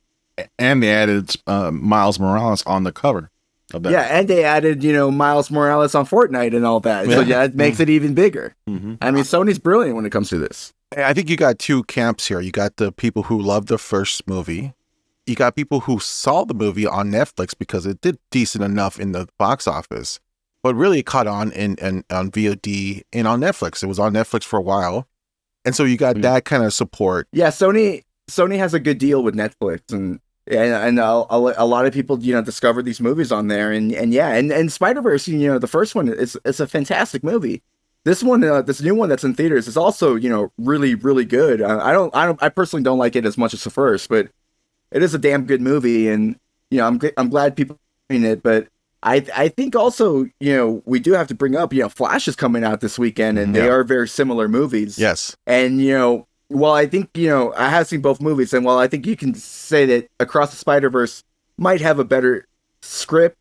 And 0.59 0.83
they 0.83 0.93
added 0.93 1.35
uh, 1.47 1.71
Miles 1.71 2.19
Morales 2.19 2.63
on 2.67 2.85
the 2.85 2.93
cover 2.93 3.31
of. 3.73 3.85
Yeah, 3.87 4.03
and 4.03 4.29
they 4.29 4.45
added 4.45 4.83
you 4.85 4.93
know 4.93 5.11
Miles 5.11 5.51
Morales 5.51 5.95
on 5.95 6.05
Fortnite 6.07 6.55
and 6.55 6.67
all 6.67 6.81
that. 6.81 7.07
So 7.07 7.21
Yeah. 7.21 7.27
yeah, 7.27 7.45
it 7.45 7.55
makes 7.55 7.81
it 7.81 7.89
even 7.89 8.15
bigger. 8.15 8.55
hmm 8.67 8.95
I 9.01 9.11
mean, 9.13 9.25
Sony's 9.25 9.59
brilliant 9.59 9.97
when 9.97 10.05
it 10.07 10.11
comes 10.11 10.29
to 10.31 10.39
this. 10.39 10.73
I 10.97 11.13
think 11.13 11.29
you 11.29 11.37
got 11.37 11.59
two 11.59 11.83
camps 11.85 12.27
here. 12.29 12.41
You 12.41 12.53
got 12.53 12.77
the 12.77 12.93
people 12.93 13.25
who 13.25 13.41
loved 13.41 13.69
the 13.69 13.79
first 13.79 14.27
movie. 14.29 14.73
You 15.27 15.35
got 15.35 15.57
people 15.57 15.81
who 15.81 15.99
saw 15.99 16.45
the 16.45 16.55
movie 16.55 16.87
on 16.87 17.11
Netflix 17.11 17.53
because 17.59 17.87
it 17.87 18.01
did 18.01 18.19
decent 18.31 18.63
enough 18.63 19.01
in 19.01 19.11
the 19.13 19.27
box 19.39 19.67
office, 19.67 20.21
but 20.63 20.77
really 20.77 21.01
it 21.01 21.07
caught 21.07 21.27
on 21.27 21.51
in, 21.53 21.75
in 21.77 22.05
on 22.11 22.31
VOD 22.31 23.03
and 23.13 23.27
on 23.27 23.41
Netflix. 23.41 23.83
It 23.83 23.87
was 23.87 23.99
on 23.99 24.13
Netflix 24.13 24.45
for 24.45 24.59
a 24.59 24.63
while, 24.63 25.09
and 25.65 25.75
so 25.75 25.83
you 25.83 25.97
got 25.97 26.17
Mm. 26.17 26.23
that 26.23 26.45
kind 26.45 26.63
of 26.63 26.73
support. 26.73 27.27
Yeah, 27.33 27.49
Sony 27.49 28.05
Sony 28.31 28.57
has 28.59 28.73
a 28.73 28.79
good 28.79 28.99
deal 28.99 29.25
with 29.25 29.35
Netflix 29.35 29.93
and 29.93 30.21
and, 30.47 30.73
and 30.73 30.99
a, 31.01 31.05
a, 31.05 31.55
a 31.59 31.67
lot 31.67 31.87
of 31.87 31.93
people 31.93 32.21
you 32.23 32.33
know 32.33 32.43
discover 32.43 32.81
these 32.81 33.01
movies 33.01 33.33
on 33.33 33.49
there 33.49 33.73
and 33.73 33.91
and 33.93 34.13
yeah 34.13 34.33
and, 34.33 34.53
and 34.53 34.71
Spider 34.71 35.01
Verse 35.03 35.27
you 35.27 35.49
know 35.49 35.59
the 35.59 35.67
first 35.67 35.97
one 35.97 36.07
is 36.09 36.39
it's 36.45 36.61
a 36.61 36.69
fantastic 36.69 37.25
movie. 37.25 37.63
This 38.07 38.23
one, 38.23 38.45
uh, 38.45 38.63
this 38.63 38.81
new 38.81 38.95
one 38.95 39.09
that's 39.09 39.25
in 39.25 39.35
theaters 39.35 39.67
is 39.67 39.77
also 39.77 40.15
you 40.15 40.29
know 40.31 40.53
really 40.59 40.95
really 40.95 41.25
good. 41.25 41.61
I, 41.61 41.89
I 41.89 41.93
don't 41.93 42.15
I 42.15 42.25
don't 42.25 42.41
I 42.41 42.49
personally 42.51 42.85
don't 42.85 42.99
like 42.99 43.17
it 43.17 43.27
as 43.27 43.37
much 43.37 43.53
as 43.53 43.65
the 43.65 43.71
first, 43.71 44.09
but 44.09 44.29
it 44.93 45.03
is 45.03 45.13
a 45.13 45.19
damn 45.19 45.45
good 45.45 45.61
movie 45.61 46.09
and 46.09 46.39
you 46.71 46.79
know 46.79 46.87
I'm 46.87 47.01
I'm 47.17 47.29
glad 47.29 47.57
people 47.57 47.77
are 48.09 48.15
in 48.15 48.25
it, 48.25 48.43
but. 48.43 48.69
I, 49.03 49.25
I 49.37 49.49
think 49.49 49.77
also 49.77 50.25
you 50.41 50.57
know 50.57 50.83
we 50.85 50.99
do 50.99 51.13
have 51.13 51.29
to 51.29 51.35
bring 51.35 51.55
up 51.55 51.73
you 51.73 51.83
know 51.83 51.89
Flash 51.89 52.27
is 52.27 52.35
coming 52.35 52.65
out 52.65 52.81
this 52.81 52.99
weekend 52.99 53.39
and 53.39 53.55
they 53.55 53.69
are 53.69 53.85
very 53.85 54.09
similar 54.09 54.49
movies. 54.49 54.99
Yes, 54.99 55.37
And 55.47 55.81
you 55.81 55.93
know, 55.93 56.27
while 56.49 56.73
I 56.73 56.87
think 56.87 57.11
you 57.15 57.29
know 57.29 57.53
I 57.57 57.69
have 57.69 57.87
seen 57.87 58.01
both 58.01 58.21
movies, 58.21 58.53
and 58.53 58.65
while 58.65 58.79
I 58.79 58.89
think 58.89 59.07
you 59.07 59.15
can 59.15 59.35
say 59.35 59.85
that 59.87 60.09
Across 60.19 60.51
the 60.51 60.57
Spider 60.57 60.91
Verse 60.91 61.23
might 61.57 61.83
have 61.83 62.01
a 62.01 62.05
better 62.05 62.49
script, 62.81 63.37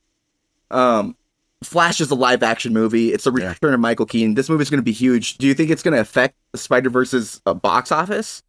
um, 0.70 1.16
Flash 1.64 2.02
is 2.02 2.12
a 2.12 2.16
live 2.16 2.44
action 2.44 2.74
movie. 2.74 3.14
It's 3.14 3.26
a 3.26 3.32
Yeah. 3.36 3.50
return 3.50 3.74
of 3.74 3.80
Michael 3.80 4.06
Keaton. 4.06 4.36
This 4.36 4.50
movie's 4.50 4.70
going 4.70 4.80
to 4.80 4.84
be 4.84 4.92
huge. 4.92 5.38
Do 5.38 5.48
you 5.48 5.54
think 5.54 5.70
it's 5.70 5.82
going 5.84 5.94
to 5.94 6.00
affect 6.02 6.36
Spider 6.56 6.90
Verse's 6.90 7.42
uh, 7.46 7.54
box 7.54 7.92
office? 7.92 8.44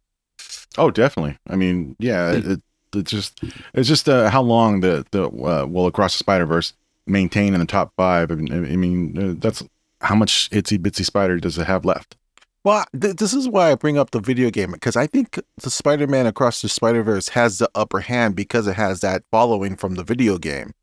Oh, 0.77 0.91
definitely. 0.91 1.37
I 1.49 1.55
mean, 1.55 1.95
yeah, 1.99 2.31
it, 2.33 2.45
it, 2.47 2.61
it's 2.95 3.11
just 3.11 3.41
it's 3.73 3.87
just 3.87 4.07
uh, 4.07 4.29
how 4.29 4.41
long 4.41 4.81
the 4.81 5.05
the 5.11 5.23
uh, 5.29 5.65
well 5.67 5.87
across 5.87 6.13
the 6.13 6.19
Spider 6.19 6.45
Verse 6.45 6.73
maintain 7.07 7.53
in 7.53 7.59
the 7.59 7.65
top 7.65 7.91
five. 7.97 8.29
I 8.31 8.35
mean, 8.35 8.53
I 8.53 8.75
mean 8.75 9.17
uh, 9.17 9.33
that's 9.39 9.63
how 10.01 10.13
much 10.15 10.49
itsy 10.51 10.77
bitsy 10.77 11.03
spider 11.05 11.37
does 11.39 11.57
it 11.57 11.65
have 11.65 11.85
left? 11.85 12.15
Well, 12.63 12.83
th- 12.99 13.15
this 13.15 13.33
is 13.33 13.47
why 13.47 13.71
I 13.71 13.75
bring 13.75 13.97
up 13.97 14.11
the 14.11 14.19
video 14.19 14.51
game 14.51 14.71
because 14.73 14.95
I 14.97 15.07
think 15.07 15.39
the 15.63 15.69
Spider-Man 15.71 16.25
Across 16.27 16.61
the 16.61 16.69
Spider-Verse 16.69 17.29
has 17.29 17.57
the 17.59 17.69
upper 17.73 18.01
hand 18.01 18.35
because 18.35 18.67
it 18.67 18.75
has 18.75 18.99
that 18.99 19.23
following 19.31 19.75
from 19.77 19.95
the 19.95 20.03
video 20.03 20.37
game, 20.37 20.73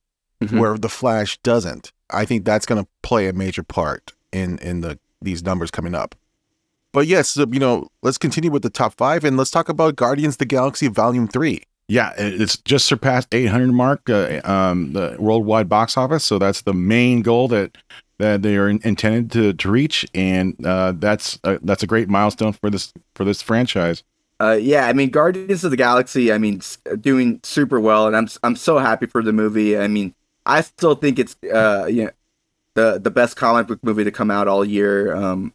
Mhm. 0.43 0.59
where 0.59 0.79
the 0.79 0.89
Flash 0.89 1.39
doesn't. 1.43 1.93
I 2.11 2.25
think 2.25 2.45
that's 2.45 2.67
going 2.67 2.83
to 2.83 2.89
play 3.03 3.29
a 3.29 3.33
major 3.33 3.63
part 3.63 4.13
in 4.33 4.59
in 4.59 4.81
the 4.81 4.99
these 5.23 5.43
numbers 5.43 5.71
coming 5.71 5.95
up. 5.95 6.15
But 6.93 7.07
yes, 7.07 7.37
uh, 7.39 7.47
you 7.51 7.59
know, 7.59 7.89
let's 8.03 8.19
continue 8.19 8.51
with 8.51 8.63
the 8.63 8.71
top 8.71 8.95
five 8.97 9.25
and 9.25 9.37
let's 9.37 9.51
talk 9.51 9.69
about 9.69 9.97
Guardians 9.97 10.35
of 10.35 10.39
the 10.39 10.45
Galaxy 10.47 10.87
Volume 10.89 11.27
Three. 11.27 11.63
Yeah, 11.89 12.13
it's 12.17 12.57
just 12.57 12.87
surpassed 12.87 13.35
800 13.35 13.71
mark, 13.73 14.09
uh, 14.09 14.41
um, 14.45 14.95
the 14.95 15.17
worldwide 15.19 15.69
box 15.69 15.99
office. 15.99 16.25
So 16.25 16.39
that's 16.39 16.63
the 16.63 16.73
main 16.73 17.21
goal 17.21 17.49
that 17.49 17.77
that 18.19 18.43
they 18.43 18.57
are 18.57 18.69
in- 18.69 18.81
intended 18.85 19.31
to, 19.33 19.53
to 19.53 19.71
reach, 19.71 20.07
and 20.15 20.55
uh, 20.65 20.93
that's 20.97 21.39
uh, 21.45 21.59
that's 21.63 21.83
a 21.83 21.87
great 21.87 22.09
milestone 22.09 22.53
for 22.53 22.71
this 22.71 22.93
for 23.15 23.25
this 23.25 23.43
franchise. 23.43 24.03
Uh, 24.41 24.59
yeah, 24.61 24.87
I 24.87 24.93
mean, 24.93 25.11
Guardians 25.11 25.63
of 25.65 25.71
the 25.73 25.77
Galaxy. 25.77 26.33
I 26.33 26.39
mean, 26.39 26.63
doing 27.01 27.41
super 27.43 27.79
well, 27.81 28.07
and 28.07 28.17
I'm 28.17 28.25
s- 28.25 28.39
I'm 28.43 28.57
so 28.57 28.79
happy 28.79 29.07
for 29.07 29.23
the 29.23 29.33
movie. 29.33 29.77
I 29.77 29.89
mean, 29.89 30.15
I 30.47 30.61
still 30.61 30.95
think 30.95 31.19
it's 31.19 31.37
uh, 31.53 31.87
you 31.87 32.05
know, 32.05 32.11
the 32.75 33.01
the 33.03 33.11
best 33.11 33.37
comic 33.37 33.67
book 33.67 33.81
movie 33.83 34.05
to 34.05 34.11
come 34.11 34.31
out 34.31 34.49
all 34.49 34.65
year. 34.65 35.15
Um, 35.15 35.55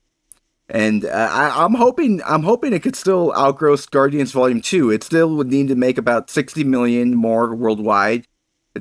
and 0.70 1.06
uh, 1.06 1.30
I, 1.32 1.64
I'm 1.64 1.74
hoping 1.74 2.22
I'm 2.26 2.44
hoping 2.44 2.74
it 2.74 2.84
could 2.84 2.96
still 2.96 3.34
outgrow 3.36 3.76
Guardians 3.92 4.32
Volume 4.32 4.62
Two. 4.62 4.92
It 4.92 5.04
still 5.04 5.36
would 5.36 5.48
need 5.48 5.68
to 5.70 5.76
make 5.76 5.98
about 5.98 6.30
60 6.30 6.64
million 6.64 7.16
more 7.16 7.56
worldwide. 7.56 8.28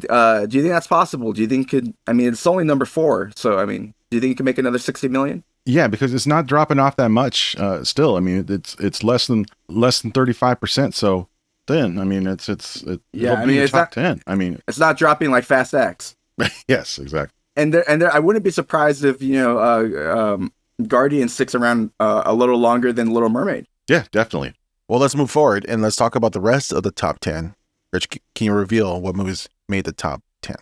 Uh, 0.08 0.46
do 0.46 0.58
you 0.58 0.62
think 0.62 0.72
that's 0.72 0.86
possible? 0.86 1.32
Do 1.32 1.40
you 1.40 1.48
think 1.48 1.70
could? 1.70 1.94
I 2.06 2.12
mean, 2.12 2.28
it's 2.28 2.46
only 2.46 2.64
number 2.64 2.84
four, 2.84 3.32
so 3.34 3.58
I 3.58 3.64
mean, 3.64 3.94
do 4.10 4.16
you 4.16 4.20
think 4.20 4.32
it 4.32 4.36
can 4.36 4.44
make 4.44 4.58
another 4.58 4.78
60 4.78 5.08
million? 5.08 5.44
Yeah, 5.64 5.88
because 5.88 6.14
it's 6.14 6.26
not 6.26 6.46
dropping 6.46 6.78
off 6.78 6.96
that 6.96 7.10
much. 7.10 7.56
Uh, 7.56 7.84
still, 7.84 8.16
I 8.16 8.20
mean, 8.20 8.44
it's 8.48 8.74
it's 8.78 9.02
less 9.02 9.26
than 9.26 9.46
less 9.68 10.00
than 10.00 10.12
35 10.12 10.60
percent. 10.60 10.94
So 10.94 11.28
then, 11.68 11.98
I 11.98 12.04
mean, 12.04 12.26
it's 12.26 12.48
it's 12.48 12.82
it, 12.82 13.00
Yeah, 13.12 13.32
it'll 13.32 13.42
I 13.42 13.46
mean, 13.46 13.58
a 13.58 13.62
it's 13.62 13.72
top 13.72 13.80
not- 13.80 13.92
ten. 13.92 14.22
I 14.26 14.34
mean, 14.34 14.60
It's 14.66 14.78
not 14.78 14.98
dropping 14.98 15.30
like 15.30 15.44
Fast 15.44 15.72
X. 15.74 16.16
yes, 16.68 16.98
exactly. 16.98 17.34
and 17.56 17.72
there 17.72 17.88
and 17.90 18.02
there, 18.02 18.12
I 18.12 18.18
wouldn't 18.18 18.44
be 18.44 18.50
surprised 18.50 19.04
if 19.04 19.22
you 19.22 19.34
know 19.34 19.58
uh, 19.58 20.34
um, 20.34 20.52
Guardian 20.86 21.28
sticks 21.28 21.54
around 21.54 21.90
uh, 22.00 22.22
a 22.26 22.34
little 22.34 22.58
longer 22.58 22.92
than 22.92 23.10
Little 23.12 23.28
Mermaid. 23.30 23.66
Yeah, 23.88 24.04
definitely. 24.12 24.54
Well, 24.88 24.98
let's 25.00 25.14
move 25.16 25.30
forward 25.30 25.64
and 25.68 25.82
let's 25.82 25.96
talk 25.96 26.14
about 26.14 26.32
the 26.32 26.40
rest 26.40 26.72
of 26.72 26.82
the 26.82 26.90
top 26.90 27.20
ten. 27.20 27.54
Rich, 27.92 28.08
can 28.34 28.44
you 28.46 28.52
reveal 28.52 29.00
what 29.00 29.16
movies 29.16 29.48
made 29.68 29.84
the 29.84 29.92
top 29.92 30.22
ten? 30.42 30.56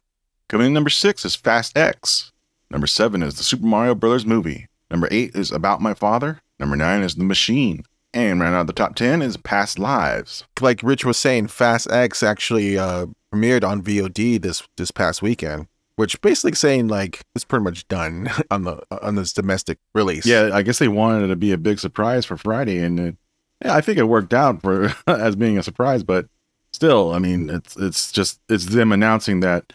Coming 0.49 0.69
in 0.69 0.73
number 0.73 0.91
six 0.91 1.25
is 1.25 1.35
Fast 1.37 1.77
X. 1.77 2.33
Number 2.71 2.87
seven 2.87 3.23
is 3.23 3.35
the 3.37 3.45
Super 3.45 3.67
Mario 3.67 3.95
Brothers 3.95 4.25
movie. 4.27 4.67
Number 4.91 5.09
eight 5.11 5.35
is 5.35 5.51
About 5.53 5.81
My 5.83 5.93
Father. 5.95 6.41
Number 6.59 6.77
nine 6.77 7.03
is 7.03 7.17
The 7.17 7.25
Machine. 7.25 7.85
And 8.17 8.41
right 8.41 8.55
out 8.55 8.67
the 8.67 8.73
top 8.73 8.95
ten 8.95 9.21
is 9.21 9.37
Past 9.37 9.79
Lives. 9.79 10.45
like 10.63 10.83
Rich 10.83 11.05
was 11.05 11.19
saying, 11.19 11.49
Fast 11.49 11.91
X 11.93 12.23
actually 12.23 12.79
uh, 12.79 13.09
premiered 13.31 13.63
on 13.63 13.83
VOD 13.83 14.41
this 14.41 14.67
this 14.79 14.91
past 14.91 15.21
weekend, 15.21 15.67
which 15.97 16.19
basically 16.23 16.55
saying 16.55 16.89
like 16.89 17.21
it's 17.35 17.45
pretty 17.45 17.63
much 17.63 17.87
done 17.89 18.31
on 18.51 18.65
the 18.65 18.81
on 19.03 19.17
this 19.17 19.35
domestic 19.35 19.79
release. 19.95 20.25
Yeah, 20.25 20.49
I 20.51 20.63
guess 20.63 20.79
they 20.79 20.89
wanted 20.89 21.25
it 21.25 21.29
to 21.29 21.37
be 21.37 21.53
a 21.53 21.59
big 21.59 21.79
surprise 21.79 22.25
for 22.25 22.39
Friday, 22.39 22.79
and 22.79 22.99
it, 22.99 23.17
yeah, 23.63 23.75
I 23.75 23.83
think 23.83 23.99
it 23.99 24.05
worked 24.05 24.33
out 24.33 24.63
for 24.63 24.95
as 25.07 25.37
being 25.37 25.59
a 25.59 25.63
surprise. 25.63 26.03
But 26.03 26.27
still, 26.73 27.13
I 27.13 27.19
mean, 27.19 27.51
it's 27.51 27.77
it's 27.77 28.11
just 28.13 28.41
it's 28.49 28.65
them 28.65 28.93
announcing 28.93 29.41
that 29.41 29.75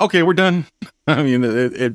okay, 0.00 0.22
we're 0.22 0.32
done. 0.32 0.64
I 1.06 1.22
mean, 1.22 1.44
it 1.44 1.74
it, 1.74 1.94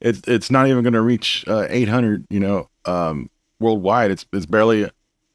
it 0.00 0.26
it's 0.26 0.50
not 0.50 0.68
even 0.68 0.82
going 0.82 0.94
to 0.94 1.02
reach 1.02 1.44
uh, 1.46 1.66
800, 1.68 2.24
you 2.30 2.40
know, 2.40 2.70
um, 2.86 3.28
worldwide. 3.60 4.10
It's 4.10 4.24
it's 4.32 4.46
barely. 4.46 4.88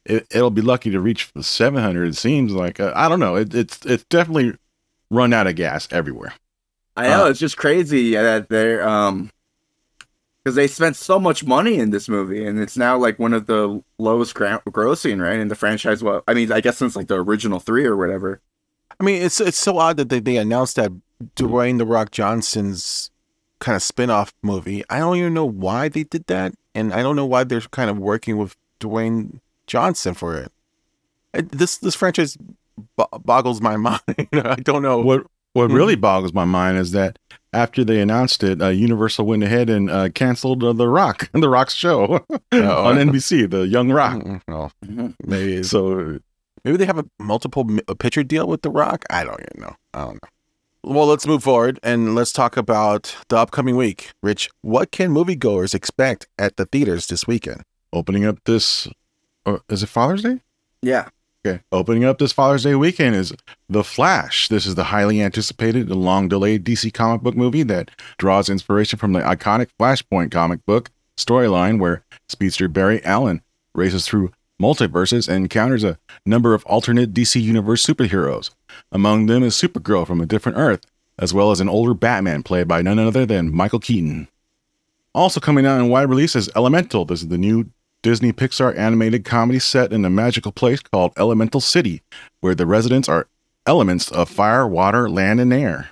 It, 0.08 0.26
it'll 0.30 0.50
be 0.50 0.62
lucky 0.62 0.90
to 0.90 1.00
reach 1.00 1.30
700. 1.38 2.08
It 2.08 2.16
seems 2.16 2.52
like 2.52 2.80
uh, 2.80 2.92
I 2.96 3.08
don't 3.08 3.20
know. 3.20 3.36
It, 3.36 3.54
it's 3.54 3.84
it's 3.84 4.04
definitely 4.04 4.54
run 5.10 5.32
out 5.32 5.46
of 5.46 5.54
gas 5.54 5.86
everywhere. 5.90 6.32
I 6.96 7.08
know 7.08 7.26
Uh, 7.26 7.30
it's 7.30 7.38
just 7.40 7.56
crazy 7.56 8.14
that 8.14 8.48
they're 8.48 8.86
um 8.88 9.30
because 10.42 10.54
they 10.56 10.66
spent 10.66 10.96
so 10.96 11.18
much 11.20 11.44
money 11.44 11.78
in 11.78 11.90
this 11.90 12.08
movie, 12.08 12.46
and 12.46 12.58
it's 12.58 12.76
now 12.76 12.96
like 12.96 13.18
one 13.18 13.34
of 13.34 13.46
the 13.46 13.82
lowest 13.98 14.34
gra- 14.34 14.62
grossing 14.68 15.20
right 15.20 15.38
in 15.38 15.48
the 15.48 15.54
franchise. 15.54 16.02
Well, 16.02 16.22
I 16.26 16.32
mean, 16.34 16.50
I 16.50 16.60
guess 16.60 16.78
since 16.78 16.96
like 16.96 17.08
the 17.08 17.20
original 17.22 17.60
three 17.60 17.84
or 17.84 17.96
whatever. 17.96 18.40
I 18.98 19.04
mean 19.04 19.22
it's 19.22 19.40
it's 19.40 19.58
so 19.58 19.78
odd 19.78 19.96
that 19.98 20.08
they, 20.08 20.20
they 20.20 20.38
announced 20.38 20.76
that 20.76 20.90
Dwayne 21.36 21.78
the 21.78 21.86
Rock 21.86 22.10
Johnson's 22.10 23.10
kind 23.60 23.76
of 23.76 23.82
spin-off 23.82 24.32
movie. 24.42 24.84
I 24.88 24.98
don't 25.00 25.16
even 25.16 25.34
know 25.34 25.44
why 25.44 25.88
they 25.88 26.04
did 26.04 26.26
that, 26.28 26.54
and 26.74 26.92
I 26.92 27.02
don't 27.02 27.16
know 27.16 27.26
why 27.26 27.44
they're 27.44 27.60
kind 27.60 27.90
of 27.90 27.98
working 27.98 28.38
with 28.38 28.56
Dwayne 28.80 29.40
Johnson 29.68 30.14
for 30.14 30.36
it. 30.36 30.52
This 31.52 31.78
this 31.78 31.94
franchise 31.94 32.36
bo- 32.96 33.08
boggles 33.24 33.60
my 33.60 33.76
mind. 33.88 34.00
I 34.32 34.56
don't 34.56 34.82
know. 34.82 34.98
What 34.98 35.24
what 35.52 35.70
really 35.70 35.94
boggles 35.96 36.32
my 36.32 36.44
mind 36.44 36.78
is 36.78 36.92
that 36.92 37.18
after 37.52 37.84
they 37.84 38.00
announced 38.00 38.42
it, 38.44 38.60
uh, 38.60 38.68
Universal 38.68 39.24
went 39.26 39.42
ahead 39.42 39.70
and 39.70 39.90
uh, 39.90 40.08
canceled 40.10 40.62
uh, 40.64 40.72
the 40.72 40.88
Rock, 40.88 41.28
and 41.32 41.42
the 41.42 41.48
Rock's 41.48 41.74
show 41.74 42.04
on 42.52 42.96
NBC, 42.96 43.48
the 43.50 43.66
Young 43.66 43.90
Rock. 43.92 44.16
Mm, 44.22 44.40
Well, 44.48 44.72
Mhm. 44.84 45.14
maybe 45.24 45.62
So 45.62 46.18
maybe 46.64 46.76
they 46.76 46.86
have 46.86 46.98
a 46.98 47.04
multiple 47.18 47.64
picture 47.98 48.22
deal 48.22 48.46
with 48.46 48.62
The 48.62 48.70
Rock. 48.70 49.04
I 49.10 49.24
don't 49.24 49.40
even 49.40 49.62
know. 49.62 49.74
I 49.94 50.04
don't 50.04 50.14
know. 50.22 50.28
Well, 50.84 51.06
let's 51.06 51.26
move 51.26 51.42
forward 51.42 51.80
and 51.82 52.14
let's 52.14 52.32
talk 52.32 52.56
about 52.56 53.14
the 53.28 53.36
upcoming 53.38 53.76
week. 53.76 54.12
Rich, 54.22 54.48
what 54.62 54.92
can 54.92 55.10
moviegoers 55.12 55.74
expect 55.74 56.28
at 56.38 56.56
the 56.56 56.66
theaters 56.66 57.06
this 57.06 57.26
weekend? 57.26 57.62
opening 57.90 58.26
up 58.26 58.36
this, 58.44 58.86
is 59.68 59.82
it 59.82 59.88
Father's 59.88 60.22
Day? 60.22 60.40
Yeah, 60.82 61.08
Okay, 61.46 61.60
opening 61.70 62.04
up 62.04 62.18
this 62.18 62.32
Father's 62.32 62.64
Day 62.64 62.74
weekend 62.74 63.14
is 63.14 63.32
The 63.68 63.84
Flash. 63.84 64.48
This 64.48 64.66
is 64.66 64.74
the 64.74 64.84
highly 64.84 65.22
anticipated 65.22 65.88
and 65.88 66.04
long 66.04 66.28
delayed 66.28 66.64
DC 66.64 66.92
comic 66.92 67.22
book 67.22 67.36
movie 67.36 67.62
that 67.62 67.90
draws 68.18 68.48
inspiration 68.48 68.98
from 68.98 69.12
the 69.12 69.20
iconic 69.20 69.68
Flashpoint 69.78 70.32
comic 70.32 70.66
book 70.66 70.90
storyline 71.16 71.78
where 71.78 72.04
speedster 72.28 72.66
Barry 72.66 73.02
Allen 73.04 73.40
races 73.72 74.04
through 74.04 74.32
multiverses 74.60 75.28
and 75.28 75.44
encounters 75.44 75.84
a 75.84 75.98
number 76.26 76.54
of 76.54 76.64
alternate 76.66 77.14
DC 77.14 77.40
Universe 77.40 77.86
superheroes. 77.86 78.50
Among 78.90 79.26
them 79.26 79.44
is 79.44 79.54
Supergirl 79.54 80.06
from 80.06 80.20
a 80.20 80.26
different 80.26 80.58
Earth, 80.58 80.84
as 81.20 81.32
well 81.32 81.52
as 81.52 81.60
an 81.60 81.68
older 81.68 81.94
Batman 81.94 82.42
played 82.42 82.66
by 82.66 82.82
none 82.82 82.98
other 82.98 83.24
than 83.24 83.54
Michael 83.54 83.80
Keaton. 83.80 84.26
Also 85.14 85.38
coming 85.38 85.64
out 85.64 85.80
in 85.80 85.88
wide 85.88 86.10
release 86.10 86.34
is 86.34 86.50
Elemental. 86.56 87.04
This 87.04 87.22
is 87.22 87.28
the 87.28 87.38
new 87.38 87.70
Disney 88.02 88.32
Pixar 88.32 88.76
animated 88.78 89.24
comedy 89.24 89.58
set 89.58 89.92
in 89.92 90.04
a 90.04 90.10
magical 90.10 90.52
place 90.52 90.80
called 90.80 91.12
Elemental 91.16 91.60
City, 91.60 92.02
where 92.40 92.54
the 92.54 92.66
residents 92.66 93.08
are 93.08 93.28
elements 93.66 94.10
of 94.12 94.28
fire, 94.28 94.68
water, 94.68 95.10
land, 95.10 95.40
and 95.40 95.52
air. 95.52 95.90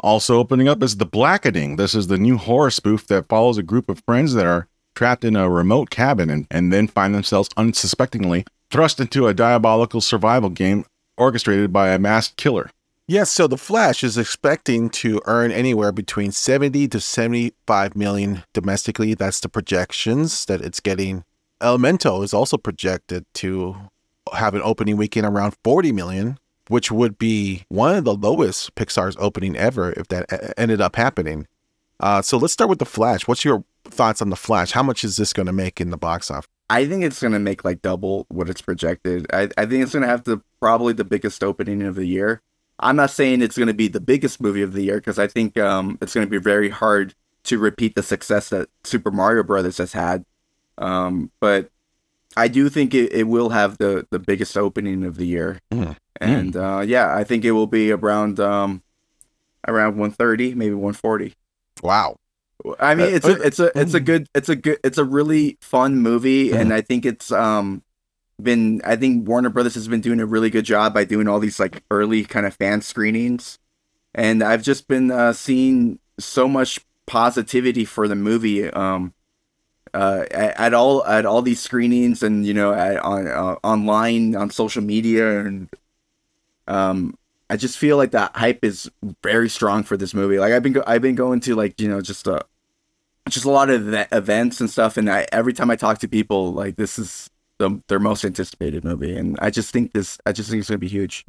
Also 0.00 0.36
opening 0.36 0.66
up 0.66 0.82
is 0.82 0.96
The 0.96 1.06
Blackening. 1.06 1.76
This 1.76 1.94
is 1.94 2.08
the 2.08 2.18
new 2.18 2.38
horror 2.38 2.70
spoof 2.72 3.06
that 3.06 3.28
follows 3.28 3.56
a 3.56 3.62
group 3.62 3.88
of 3.88 4.02
friends 4.04 4.34
that 4.34 4.46
are 4.46 4.66
trapped 4.96 5.24
in 5.24 5.36
a 5.36 5.48
remote 5.48 5.90
cabin 5.90 6.28
and, 6.28 6.46
and 6.50 6.72
then 6.72 6.88
find 6.88 7.14
themselves 7.14 7.48
unsuspectingly 7.56 8.44
thrust 8.70 8.98
into 8.98 9.28
a 9.28 9.34
diabolical 9.34 10.00
survival 10.00 10.50
game 10.50 10.84
orchestrated 11.16 11.72
by 11.72 11.90
a 11.90 11.98
masked 11.98 12.36
killer. 12.36 12.68
Yes, 13.12 13.30
so 13.30 13.46
The 13.46 13.58
Flash 13.58 14.02
is 14.02 14.16
expecting 14.16 14.88
to 14.88 15.20
earn 15.26 15.52
anywhere 15.52 15.92
between 15.92 16.32
70 16.32 16.88
to 16.88 16.98
75 16.98 17.94
million 17.94 18.42
domestically. 18.54 19.12
That's 19.12 19.38
the 19.38 19.50
projections 19.50 20.46
that 20.46 20.62
it's 20.62 20.80
getting. 20.80 21.24
Elemental 21.60 22.22
is 22.22 22.32
also 22.32 22.56
projected 22.56 23.26
to 23.34 23.76
have 24.32 24.54
an 24.54 24.62
opening 24.64 24.96
weekend 24.96 25.26
around 25.26 25.54
40 25.62 25.92
million, 25.92 26.38
which 26.68 26.90
would 26.90 27.18
be 27.18 27.66
one 27.68 27.96
of 27.96 28.04
the 28.04 28.14
lowest 28.14 28.74
Pixar's 28.76 29.18
opening 29.18 29.58
ever 29.58 29.92
if 29.92 30.08
that 30.08 30.54
ended 30.56 30.80
up 30.80 30.96
happening. 30.96 31.46
Uh, 32.00 32.22
so 32.22 32.38
let's 32.38 32.54
start 32.54 32.70
with 32.70 32.78
The 32.78 32.86
Flash. 32.86 33.28
What's 33.28 33.44
your 33.44 33.62
thoughts 33.84 34.22
on 34.22 34.30
The 34.30 34.36
Flash? 34.36 34.72
How 34.72 34.82
much 34.82 35.04
is 35.04 35.18
this 35.18 35.34
going 35.34 35.44
to 35.44 35.52
make 35.52 35.82
in 35.82 35.90
the 35.90 35.98
box 35.98 36.30
office? 36.30 36.48
I 36.70 36.86
think 36.86 37.04
it's 37.04 37.20
gonna 37.20 37.38
make 37.38 37.66
like 37.66 37.82
double 37.82 38.24
what 38.30 38.48
it's 38.48 38.62
projected. 38.62 39.26
I, 39.30 39.50
I 39.58 39.66
think 39.66 39.82
it's 39.82 39.92
gonna 39.92 40.06
have 40.06 40.24
the 40.24 40.40
probably 40.58 40.94
the 40.94 41.04
biggest 41.04 41.44
opening 41.44 41.82
of 41.82 41.96
the 41.96 42.06
year. 42.06 42.40
I'm 42.82 42.96
not 42.96 43.10
saying 43.10 43.42
it's 43.42 43.56
gonna 43.56 43.72
be 43.74 43.88
the 43.88 44.00
biggest 44.00 44.40
movie 44.40 44.62
of 44.62 44.72
the 44.72 44.82
year 44.82 44.96
because 44.96 45.18
I 45.18 45.26
think 45.28 45.56
um 45.58 45.98
it's 46.02 46.12
gonna 46.14 46.26
be 46.26 46.38
very 46.38 46.68
hard 46.68 47.14
to 47.44 47.58
repeat 47.58 47.94
the 47.94 48.02
success 48.02 48.48
that 48.50 48.68
Super 48.84 49.10
Mario 49.10 49.42
Brothers 49.42 49.78
has 49.78 49.92
had. 49.92 50.24
Um, 50.78 51.30
but 51.40 51.70
I 52.36 52.48
do 52.48 52.68
think 52.68 52.94
it, 52.94 53.12
it 53.12 53.24
will 53.24 53.50
have 53.50 53.78
the 53.78 54.06
the 54.10 54.18
biggest 54.18 54.56
opening 54.56 55.04
of 55.04 55.16
the 55.16 55.26
year, 55.26 55.60
Mhm. 55.72 55.96
and 56.20 56.56
uh, 56.56 56.82
yeah, 56.84 57.14
I 57.14 57.24
think 57.24 57.44
it 57.44 57.52
will 57.52 57.66
be 57.66 57.92
around 57.92 58.40
um 58.40 58.82
around 59.68 59.96
130, 59.96 60.54
maybe 60.54 60.74
140. 60.74 61.34
Wow. 61.82 62.16
I 62.80 62.94
mean, 62.94 63.06
Uh, 63.06 63.16
it's 63.16 63.26
a, 63.26 63.42
it's 63.42 63.58
a 63.60 63.78
it's 63.80 63.94
a 63.94 64.00
good 64.00 64.28
it's 64.34 64.48
a 64.48 64.56
good 64.56 64.78
it's 64.84 64.98
a 64.98 65.04
really 65.04 65.58
fun 65.60 65.98
movie, 65.98 66.52
and 66.52 66.72
I 66.72 66.80
think 66.80 67.04
it's 67.04 67.30
um 67.32 67.82
been 68.42 68.80
I 68.84 68.96
think 68.96 69.26
Warner 69.26 69.50
Brothers 69.50 69.74
has 69.74 69.88
been 69.88 70.00
doing 70.00 70.20
a 70.20 70.26
really 70.26 70.50
good 70.50 70.64
job 70.64 70.94
by 70.94 71.04
doing 71.04 71.28
all 71.28 71.40
these 71.40 71.60
like 71.60 71.82
early 71.90 72.24
kind 72.24 72.46
of 72.46 72.54
fan 72.54 72.82
screenings, 72.82 73.58
and 74.14 74.42
I've 74.42 74.62
just 74.62 74.88
been 74.88 75.10
uh, 75.10 75.32
seeing 75.32 75.98
so 76.18 76.48
much 76.48 76.80
positivity 77.06 77.84
for 77.84 78.08
the 78.08 78.14
movie. 78.16 78.68
Um, 78.70 79.14
uh, 79.94 80.24
at, 80.30 80.58
at 80.58 80.74
all 80.74 81.04
at 81.04 81.26
all 81.26 81.42
these 81.42 81.60
screenings 81.60 82.22
and 82.22 82.46
you 82.46 82.54
know 82.54 82.72
at, 82.72 82.96
on 83.00 83.26
uh, 83.26 83.56
online 83.62 84.34
on 84.34 84.48
social 84.48 84.82
media 84.82 85.40
and 85.40 85.68
um 86.66 87.14
I 87.52 87.56
just 87.56 87.76
feel 87.76 87.98
like 87.98 88.12
that 88.12 88.34
hype 88.34 88.64
is 88.64 88.90
very 89.22 89.50
strong 89.50 89.82
for 89.82 89.98
this 89.98 90.14
movie. 90.14 90.38
Like 90.38 90.54
I've 90.54 90.62
been 90.62 90.72
go- 90.72 90.84
I've 90.86 91.02
been 91.02 91.14
going 91.14 91.40
to 91.40 91.54
like 91.54 91.78
you 91.78 91.86
know 91.86 92.00
just 92.00 92.26
a 92.26 92.46
just 93.28 93.44
a 93.44 93.50
lot 93.50 93.68
of 93.68 93.92
ev- 93.92 94.08
events 94.10 94.58
and 94.62 94.70
stuff, 94.70 94.96
and 94.96 95.10
I 95.10 95.26
every 95.32 95.52
time 95.52 95.70
I 95.70 95.76
talk 95.76 95.98
to 95.98 96.08
people, 96.08 96.54
like 96.54 96.76
this 96.76 96.98
is 96.98 97.28
the 97.62 97.82
their 97.88 97.98
most 98.00 98.24
anticipated 98.24 98.84
movie, 98.84 99.16
and 99.16 99.38
I 99.40 99.50
just 99.50 99.72
think 99.72 99.92
this 99.92 100.18
I 100.26 100.32
just 100.32 100.50
think 100.50 100.60
it's 100.60 100.68
gonna 100.68 100.78
be 100.78 100.88
huge. 100.88 101.24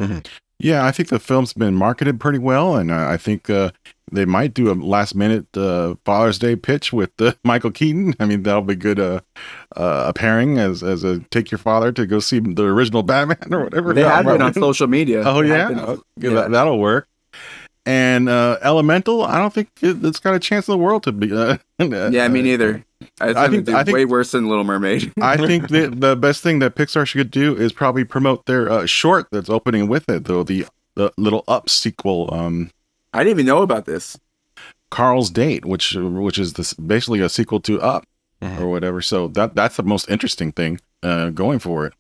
Yeah, 0.60 0.86
I 0.86 0.92
think 0.92 1.10
the 1.10 1.20
film's 1.20 1.52
been 1.54 1.75
marketed 1.75 2.20
pretty 2.22 2.40
well, 2.40 2.75
and 2.78 2.92
I 2.94 3.18
think 3.18 3.50
uh, 3.50 3.72
they 4.12 4.24
might 4.24 4.54
do 4.54 4.72
a 4.72 4.75
last 4.75 5.13
minute 5.13 5.48
uh, 5.58 5.96
Father's 6.06 6.40
Day 6.40 6.56
pitch 6.56 6.94
with 6.94 7.10
uh, 7.20 7.34
Michael 7.44 7.72
Keaton. 7.72 8.13
I 8.20 8.25
mean, 8.25 8.44
that'll 8.44 8.62
be 8.62 8.75
good. 8.75 9.00
Uh, 9.00 9.20
uh, 9.75 10.06
a 10.08 10.13
pairing 10.13 10.60
as 10.60 10.82
as 10.82 11.04
a 11.04 11.20
take 11.32 11.52
your 11.52 11.58
father 11.58 11.92
to 11.92 12.06
go 12.06 12.20
see 12.20 12.40
the 12.40 12.63
original 12.63 13.04
Batman 13.04 13.54
or 13.54 13.63
whatever. 13.66 13.94
They 13.94 14.02
Yeah, 14.08 14.16
have 14.16 14.25
been 14.25 14.42
on 14.42 14.54
social 14.54 14.88
media. 14.88 15.24
Oh 15.25 15.42
They 15.42 15.50
yeah, 15.50 15.70
have 15.70 15.98
been- 16.18 16.32
yeah. 16.32 16.42
That, 16.42 16.52
that'll 16.52 16.80
work. 16.80 17.08
And 17.86 18.30
uh, 18.30 18.60
Elemental, 18.62 19.24
I 19.24 19.38
don't 19.40 19.54
think 19.54 19.70
it, 19.82 20.04
it's 20.06 20.20
got 20.20 20.34
a 20.36 20.40
chance 20.40 20.68
in 20.68 20.72
the 20.72 20.78
world 20.78 21.04
to 21.04 21.12
be. 21.12 21.34
Uh, 21.34 21.58
yeah, 21.80 22.28
me 22.30 22.42
neither. 22.42 22.86
I, 23.20 23.30
I 23.32 23.50
think- 23.50 23.66
think 23.66 23.78
I 23.78 23.84
think- 23.84 23.96
way 23.96 24.06
worse 24.06 24.32
than 24.32 24.48
Little 24.48 24.63
Mermaid. 24.63 25.12
I 25.22 25.36
think 25.36 25.68
that 25.70 26.00
the 26.00 26.16
best 26.16 26.42
thing 26.44 26.60
that 26.60 26.75
Pixar 26.75 27.06
should 27.06 27.30
do 27.30 27.56
is 27.58 27.74
probably 27.74 28.06
promote 28.06 28.46
their 28.46 28.70
uh, 28.72 28.86
short 28.86 29.28
that's 29.32 29.50
opening 29.50 29.88
with 29.90 30.08
it, 30.10 30.25
though 30.25 30.44
the 30.44 30.66
the 30.96 31.12
little 31.18 31.44
Up 31.48 31.70
sequel, 31.70 32.30
um, 32.32 32.70
I 33.13 33.20
didn't 33.24 33.32
even 33.40 33.46
know 33.48 33.63
about 33.63 33.86
this. 33.86 34.18
Carl's 34.92 35.30
Date, 35.32 35.66
which 35.66 35.94
which 35.96 36.38
is 36.40 36.54
this 36.54 36.74
basically 36.75 37.20
a 37.20 37.28
sequel 37.30 37.60
to 37.62 37.82
Up 37.82 38.06
Mhm. 38.42 38.60
or 38.62 38.68
whatever. 38.70 39.02
So 39.02 39.28
that 39.30 39.56
that's 39.56 39.75
the 39.75 39.84
most 39.84 40.10
interesting 40.10 40.52
thing 40.52 40.80
uh, 41.02 41.32
going 41.32 41.60
for 41.60 41.88
it. 41.88 41.94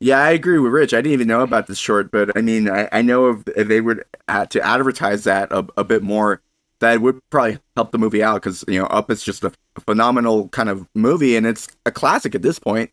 Yeah, 0.00 0.18
I 0.18 0.30
agree 0.30 0.58
with 0.58 0.72
Rich. 0.72 0.92
I 0.92 0.98
didn't 0.98 1.12
even 1.12 1.28
know 1.28 1.40
about 1.40 1.66
this 1.66 1.78
short, 1.78 2.10
but 2.10 2.36
I 2.36 2.40
mean, 2.40 2.68
I, 2.70 2.88
I 2.92 3.02
know 3.02 3.30
if, 3.30 3.42
if 3.56 3.68
they 3.68 3.80
would 3.80 4.04
had 4.28 4.50
to 4.50 4.60
advertise 4.60 5.24
that 5.24 5.50
a, 5.52 5.66
a 5.76 5.84
bit 5.84 6.02
more, 6.02 6.42
that 6.80 7.00
would 7.00 7.20
probably 7.30 7.58
help 7.76 7.92
the 7.92 7.98
movie 7.98 8.22
out 8.22 8.42
because 8.42 8.64
you 8.68 8.78
know, 8.78 8.86
Up 8.86 9.10
is 9.10 9.22
just 9.22 9.44
a, 9.44 9.52
phenomenal 9.86 10.48
kind 10.50 10.68
of 10.68 10.86
movie, 10.94 11.36
and 11.36 11.46
it's 11.46 11.66
a 11.84 11.90
classic 11.90 12.34
at 12.34 12.42
this 12.42 12.58
point. 12.58 12.90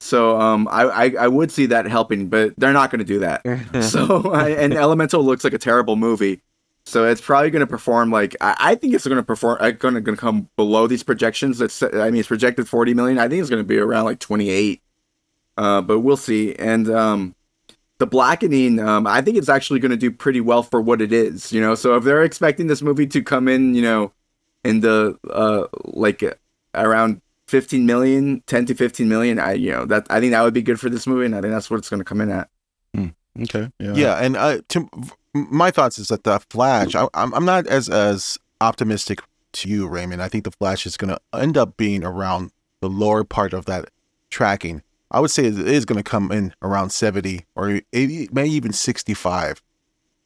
So, 0.00 0.40
um, 0.40 0.66
I, 0.70 0.82
I, 0.82 1.14
I 1.20 1.28
would 1.28 1.52
see 1.52 1.66
that 1.66 1.86
helping, 1.86 2.28
but 2.28 2.54
they're 2.56 2.72
not 2.72 2.90
going 2.90 2.98
to 3.00 3.04
do 3.04 3.18
that. 3.20 3.42
so, 3.84 4.32
I, 4.32 4.48
and 4.50 4.72
Elemental 4.72 5.22
looks 5.22 5.44
like 5.44 5.52
a 5.52 5.58
terrible 5.58 5.94
movie. 5.96 6.42
So 6.86 7.04
it's 7.06 7.20
probably 7.20 7.50
going 7.50 7.60
to 7.60 7.66
perform 7.66 8.10
like 8.10 8.34
I, 8.40 8.56
I 8.58 8.74
think 8.74 8.94
it's 8.94 9.06
going 9.06 9.18
to 9.18 9.22
perform. 9.22 9.58
uh, 9.60 9.70
Going 9.70 10.02
to 10.02 10.16
come 10.16 10.48
below 10.56 10.86
these 10.86 11.02
projections. 11.02 11.60
It's 11.60 11.82
I 11.82 12.10
mean 12.10 12.16
it's 12.16 12.28
projected 12.28 12.68
forty 12.68 12.94
million. 12.94 13.18
I 13.18 13.28
think 13.28 13.40
it's 13.40 13.50
going 13.50 13.62
to 13.62 13.66
be 13.68 13.78
around 13.78 14.06
like 14.06 14.18
twenty 14.18 14.48
eight. 14.48 14.82
Uh, 15.60 15.82
but 15.82 16.00
we'll 16.00 16.16
see. 16.16 16.54
And 16.54 16.90
um, 16.90 17.34
the 17.98 18.06
blackening, 18.06 18.78
um, 18.78 19.06
I 19.06 19.20
think 19.20 19.36
it's 19.36 19.50
actually 19.50 19.78
going 19.78 19.90
to 19.90 19.96
do 19.96 20.10
pretty 20.10 20.40
well 20.40 20.62
for 20.62 20.80
what 20.80 21.02
it 21.02 21.12
is. 21.12 21.52
You 21.52 21.60
know, 21.60 21.74
so 21.74 21.96
if 21.96 22.04
they're 22.04 22.22
expecting 22.22 22.66
this 22.66 22.80
movie 22.80 23.06
to 23.08 23.22
come 23.22 23.46
in, 23.46 23.74
you 23.74 23.82
know, 23.82 24.12
in 24.64 24.80
the 24.80 25.18
uh, 25.28 25.66
like 25.84 26.22
uh, 26.22 26.32
around 26.74 27.20
15 27.48 27.84
million, 27.84 28.42
10 28.46 28.66
to 28.66 28.74
15 28.74 29.06
million, 29.06 29.38
I 29.38 29.52
you 29.52 29.70
know 29.70 29.84
that 29.84 30.06
I 30.08 30.18
think 30.18 30.32
that 30.32 30.42
would 30.42 30.54
be 30.54 30.62
good 30.62 30.80
for 30.80 30.88
this 30.88 31.06
movie, 31.06 31.26
and 31.26 31.36
I 31.36 31.42
think 31.42 31.52
that's 31.52 31.70
what 31.70 31.76
it's 31.76 31.90
going 31.90 32.00
to 32.00 32.04
come 32.04 32.22
in 32.22 32.30
at. 32.30 32.48
Okay. 33.38 33.70
Yeah. 33.78 33.94
Yeah, 33.94 34.14
and 34.16 34.36
uh, 34.36 34.60
to 34.68 34.88
my 35.34 35.70
thoughts 35.70 35.98
is 35.98 36.08
that 36.08 36.24
the 36.24 36.40
Flash. 36.50 36.94
I, 36.94 37.06
I'm 37.14 37.34
I'm 37.34 37.44
not 37.44 37.66
as 37.66 37.88
as 37.88 38.38
optimistic 38.62 39.20
to 39.52 39.68
you, 39.68 39.86
Raymond. 39.86 40.22
I 40.22 40.28
think 40.28 40.44
the 40.44 40.50
Flash 40.50 40.86
is 40.86 40.96
going 40.96 41.10
to 41.10 41.20
end 41.38 41.56
up 41.56 41.76
being 41.76 42.02
around 42.02 42.50
the 42.80 42.88
lower 42.88 43.24
part 43.24 43.52
of 43.52 43.66
that 43.66 43.90
tracking. 44.30 44.82
I 45.10 45.20
would 45.20 45.30
say 45.30 45.46
it 45.46 45.58
is 45.58 45.84
going 45.84 46.02
to 46.02 46.08
come 46.08 46.30
in 46.30 46.54
around 46.62 46.90
70 46.90 47.44
or 47.56 47.80
80, 47.92 48.28
maybe 48.32 48.50
even 48.50 48.72
65. 48.72 49.62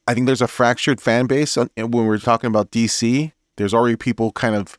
I 0.07 0.15
think 0.15 0.27
there's 0.27 0.43
a 0.43 0.49
fractured 0.49 1.01
fan 1.01 1.27
base 1.27 1.57
when 1.57 1.91
we're 1.91 2.19
talking 2.19 2.49
about 2.49 2.71
DC. 2.71 3.33
There's 3.57 3.73
already 3.73 3.97
people 3.97 4.33
kind 4.33 4.55
of, 4.55 4.79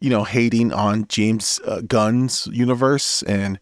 you 0.00 0.10
know, 0.10 0.24
hating 0.24 0.72
on 0.72 1.06
James 1.08 1.60
uh, 1.66 1.80
Gunn's 1.80 2.48
universe, 2.52 3.22
and 3.22 3.58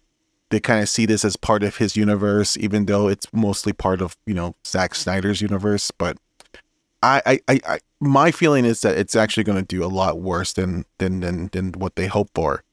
they 0.50 0.60
kind 0.60 0.82
of 0.82 0.88
see 0.88 1.06
this 1.06 1.24
as 1.24 1.36
part 1.36 1.62
of 1.62 1.76
his 1.76 1.96
universe, 1.96 2.58
even 2.58 2.84
though 2.84 3.08
it's 3.08 3.26
mostly 3.32 3.72
part 3.72 4.02
of 4.02 4.16
you 4.26 4.34
know 4.34 4.54
Zack 4.66 4.94
Snyder's 4.94 5.40
universe. 5.40 5.90
But 5.90 6.18
I, 7.02 7.40
I, 7.48 7.60
I 7.66 7.78
my 8.00 8.30
feeling 8.30 8.64
is 8.64 8.82
that 8.82 8.98
it's 8.98 9.16
actually 9.16 9.44
going 9.44 9.58
to 9.58 9.64
do 9.64 9.82
a 9.82 9.86
lot 9.86 10.20
worse 10.20 10.52
than 10.52 10.84
than 10.98 11.20
than 11.20 11.48
than 11.52 11.72
what 11.72 11.96
they 11.96 12.06
hope 12.06 12.28
for. 12.34 12.64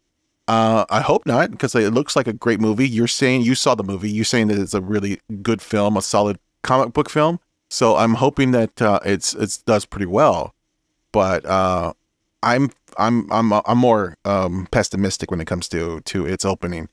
Uh, 0.50 0.84
I 0.90 1.02
hope 1.02 1.28
not, 1.28 1.52
because 1.52 1.76
it 1.76 1.94
looks 1.94 2.16
like 2.16 2.28
a 2.28 2.34
great 2.34 2.60
movie. 2.60 2.90
You're 2.90 3.08
saying 3.08 3.44
you 3.44 3.54
saw 3.54 3.76
the 3.76 3.84
movie. 3.84 4.10
You're 4.10 4.26
saying 4.26 4.48
that 4.48 4.58
it's 4.58 4.74
a 4.74 4.82
really 4.82 5.20
good 5.44 5.62
film, 5.62 5.96
a 5.96 6.02
solid 6.02 6.40
comic 6.64 6.92
book 6.92 7.08
film. 7.08 7.40
So 7.70 7.96
I'm 7.98 8.16
hoping 8.16 8.50
that 8.52 8.82
uh, 8.82 9.00
it's 9.06 9.36
it's 9.36 9.60
does 9.60 9.86
pretty 9.86 10.08
well. 10.08 10.56
But 11.12 11.46
uh, 11.46 11.94
I'm 12.42 12.72
I'm 12.98 13.32
I'm 13.32 13.54
I'm 13.54 13.78
more 13.78 14.18
um, 14.26 14.68
pessimistic 14.72 15.30
when 15.30 15.40
it 15.40 15.46
comes 15.46 15.70
to 15.70 16.02
to 16.02 16.26
its 16.26 16.44
opening. 16.44 16.90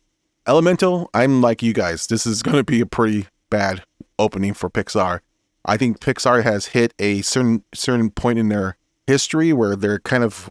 Elemental, 0.46 1.08
I'm 1.14 1.40
like 1.40 1.62
you 1.62 1.72
guys. 1.72 2.08
This 2.08 2.26
is 2.26 2.42
going 2.42 2.58
to 2.58 2.64
be 2.64 2.82
a 2.82 2.86
pretty 2.86 3.26
bad 3.48 3.82
opening 4.18 4.52
for 4.52 4.68
Pixar. 4.68 5.20
I 5.64 5.78
think 5.78 5.98
Pixar 5.98 6.42
has 6.42 6.66
hit 6.66 6.92
a 6.98 7.22
certain 7.22 7.64
certain 7.72 8.10
point 8.10 8.38
in 8.38 8.50
their 8.50 8.76
history 9.06 9.54
where 9.54 9.76
they're 9.76 10.00
kind 10.00 10.24
of 10.24 10.50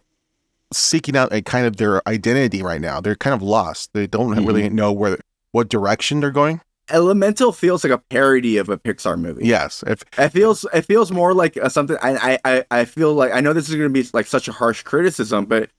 seeking 0.74 1.16
out 1.16 1.32
a 1.34 1.42
kind 1.42 1.66
of 1.66 1.78
their 1.78 2.08
identity 2.08 2.62
right 2.64 2.82
now. 2.82 3.00
They're 3.02 3.16
kind 3.16 3.34
of 3.34 3.42
lost. 3.42 3.92
They 3.94 4.08
don't 4.08 4.34
Mhm. 4.36 4.48
really 4.48 4.70
know 4.70 4.92
where 4.92 5.18
what 5.52 5.70
direction 5.70 6.20
they're 6.20 6.32
going. 6.32 6.62
Elemental 6.90 7.52
feels 7.52 7.84
like 7.84 7.92
a 7.94 7.98
parody 7.98 8.58
of 8.58 8.70
a 8.70 8.78
Pixar 8.78 9.20
movie. 9.20 9.46
Yes, 9.48 9.84
if 9.88 10.04
It 10.18 10.30
feels 10.30 10.66
it 10.74 10.84
feels 10.84 11.12
more 11.12 11.34
like 11.34 11.58
uh, 11.58 11.70
something. 11.70 11.98
I, 12.02 12.16
I 12.34 12.40
I 12.56 12.66
I 12.82 12.86
feel 12.86 13.14
like 13.14 13.32
I 13.32 13.40
know 13.42 13.54
this 13.54 13.70
is 13.70 13.76
going 13.76 13.92
to 13.92 14.04
be 14.04 14.08
like 14.14 14.28
such 14.28 14.48
a 14.48 14.52
harsh 14.52 14.84
criticism, 14.84 15.46
but 15.46 15.70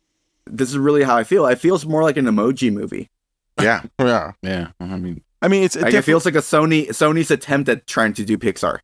this 0.46 0.68
is 0.70 0.78
really 0.78 1.02
how 1.04 1.16
I 1.16 1.24
feel. 1.24 1.46
It 1.46 1.58
feels 1.60 1.86
more 1.86 2.02
like 2.02 2.16
an 2.16 2.24
emoji 2.26 2.72
movie. 2.72 3.08
Yeah. 3.60 3.82
yeah, 4.00 4.32
Yeah. 4.42 4.68
I 4.80 4.96
mean, 4.96 5.22
I 5.42 5.48
mean 5.48 5.62
it's 5.62 5.76
it 5.76 5.82
Like 5.82 5.94
it 5.94 6.02
feels 6.02 6.24
like 6.24 6.34
a 6.34 6.38
Sony 6.38 6.88
Sony's 6.88 7.30
attempt 7.30 7.68
at 7.68 7.86
trying 7.86 8.12
to 8.14 8.24
do 8.24 8.36
Pixar 8.36 8.78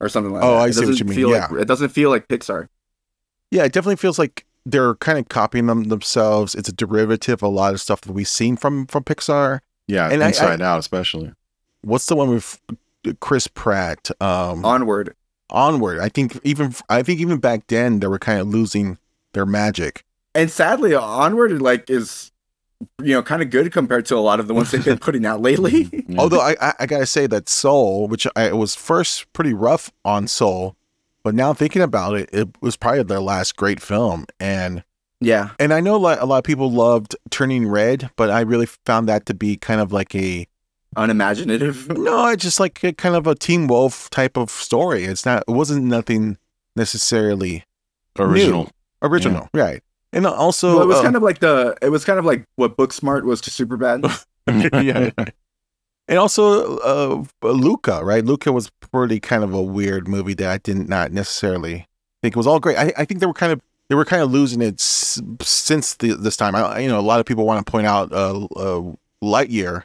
or 0.00 0.08
something 0.08 0.32
like 0.32 0.42
Oh, 0.42 0.54
that. 0.54 0.54
Oh, 0.54 0.58
I 0.58 0.66
It 0.68 0.72
see 0.74 0.80
what 0.80 0.86
doesn't 0.92 0.98
you 0.98 1.04
mean, 1.04 1.16
Feel 1.16 1.30
yeah. 1.30 1.46
like, 1.50 1.60
it 1.62 1.68
doesn't 1.68 1.90
feel 1.90 2.10
like 2.10 2.26
Pixar. 2.28 2.68
Yeah, 3.50 3.64
it 3.64 3.72
definitely 3.72 3.96
feels 3.96 4.18
like 4.18 4.44
they're 4.70 4.94
kind 4.96 5.18
of 5.18 5.28
copying 5.28 5.66
them 5.66 5.84
themselves. 5.84 6.54
It's 6.54 6.68
a 6.68 6.72
derivative 6.72 7.34
of 7.42 7.42
a 7.42 7.48
lot 7.48 7.72
of 7.74 7.80
stuff 7.80 8.00
that 8.02 8.12
we've 8.12 8.28
seen 8.28 8.56
from 8.56 8.86
from 8.86 9.04
Pixar. 9.04 9.60
yeah. 9.86 10.08
And 10.10 10.22
I- 10.22 10.28
Inside 10.28 10.60
Out, 10.62 10.78
especially. 10.78 11.32
What's 11.82 12.06
the 12.06 12.16
one 12.16 12.28
with 12.30 12.60
Chris 13.20 13.46
Pratt? 13.46 14.10
Um, 14.20 14.64
Onward. 14.64 15.14
Onward. 15.50 16.00
I 16.00 16.08
think 16.08 16.38
even 16.44 16.74
I 16.88 17.02
think 17.02 17.20
even 17.20 17.38
back 17.38 17.68
then 17.68 18.00
they 18.00 18.06
were 18.08 18.18
kind 18.18 18.40
of 18.40 18.48
losing 18.48 18.98
their 19.32 19.46
magic. 19.46 20.04
And 20.34 20.50
sadly, 20.50 20.94
Onward 20.94 21.62
like 21.62 21.88
is 21.88 22.32
you 23.02 23.12
know 23.14 23.22
kind 23.22 23.42
of 23.42 23.50
good 23.50 23.72
compared 23.72 24.06
to 24.06 24.16
a 24.16 24.20
lot 24.20 24.40
of 24.40 24.46
the 24.48 24.54
ones 24.54 24.70
they've 24.72 24.84
been 24.84 24.98
putting 25.08 25.24
out 25.24 25.40
lately. 25.40 26.04
Although 26.18 26.40
I, 26.40 26.56
I 26.60 26.74
I 26.80 26.86
gotta 26.86 27.06
say 27.06 27.26
that 27.28 27.48
Soul, 27.48 28.08
which 28.08 28.26
I 28.36 28.52
was 28.52 28.74
first 28.74 29.32
pretty 29.32 29.54
rough 29.54 29.90
on 30.04 30.26
Soul, 30.28 30.76
but 31.28 31.34
now 31.34 31.52
thinking 31.52 31.82
about 31.82 32.16
it, 32.16 32.30
it 32.32 32.48
was 32.62 32.78
probably 32.78 33.02
their 33.02 33.20
last 33.20 33.54
great 33.54 33.82
film. 33.82 34.24
And 34.40 34.82
yeah. 35.20 35.50
and 35.60 35.74
I 35.74 35.80
know 35.80 35.94
a 35.94 35.98
lot, 35.98 36.22
a 36.22 36.24
lot 36.24 36.38
of 36.38 36.44
people 36.44 36.72
loved 36.72 37.14
Turning 37.28 37.68
Red, 37.68 38.08
but 38.16 38.30
I 38.30 38.40
really 38.40 38.64
found 38.64 39.10
that 39.10 39.26
to 39.26 39.34
be 39.34 39.58
kind 39.58 39.78
of 39.78 39.92
like 39.92 40.14
a 40.14 40.46
Unimaginative. 40.96 41.86
No, 41.98 42.28
it's 42.28 42.42
just 42.42 42.58
like 42.58 42.82
a 42.82 42.94
kind 42.94 43.14
of 43.14 43.26
a 43.26 43.34
Teen 43.34 43.66
Wolf 43.66 44.08
type 44.08 44.38
of 44.38 44.48
story. 44.48 45.04
It's 45.04 45.26
not. 45.26 45.44
It 45.46 45.52
wasn't 45.52 45.84
nothing 45.84 46.38
necessarily 46.76 47.66
original. 48.18 48.70
original, 49.02 49.50
right? 49.52 49.82
And 50.14 50.26
also, 50.26 50.76
well, 50.76 50.82
it 50.84 50.86
was 50.86 51.00
uh, 51.00 51.02
kind 51.02 51.16
of 51.16 51.22
like 51.22 51.40
the 51.40 51.76
it 51.82 51.90
was 51.90 52.06
kind 52.06 52.18
of 52.18 52.24
like 52.24 52.46
what 52.56 52.78
Booksmart 52.78 53.24
was 53.24 53.42
to 53.42 53.50
Superbad. 53.50 54.24
yeah. 54.82 55.10
And 56.08 56.18
also, 56.18 56.78
uh, 56.78 57.24
Luca, 57.42 58.00
right? 58.02 58.24
Luca 58.24 58.50
was 58.50 58.70
pretty 58.80 59.20
kind 59.20 59.44
of 59.44 59.52
a 59.52 59.62
weird 59.62 60.08
movie 60.08 60.34
that 60.34 60.48
I 60.50 60.58
did 60.58 60.88
not 60.88 61.12
necessarily 61.12 61.86
think 62.22 62.34
was 62.34 62.46
all 62.46 62.60
great. 62.60 62.78
I, 62.78 62.92
I 62.96 63.04
think 63.04 63.20
they 63.20 63.26
were 63.26 63.34
kind 63.34 63.52
of 63.52 63.60
they 63.88 63.94
were 63.94 64.04
kind 64.04 64.22
of 64.22 64.30
losing 64.30 64.60
it 64.62 64.74
s- 64.80 65.20
since 65.42 65.94
the, 65.96 66.14
this 66.14 66.36
time. 66.36 66.54
I, 66.54 66.78
you 66.80 66.88
know, 66.88 66.98
a 66.98 67.00
lot 67.00 67.20
of 67.20 67.26
people 67.26 67.46
want 67.46 67.64
to 67.64 67.70
point 67.70 67.86
out 67.86 68.12
uh, 68.12 68.44
uh, 68.56 68.92
Lightyear, 69.22 69.84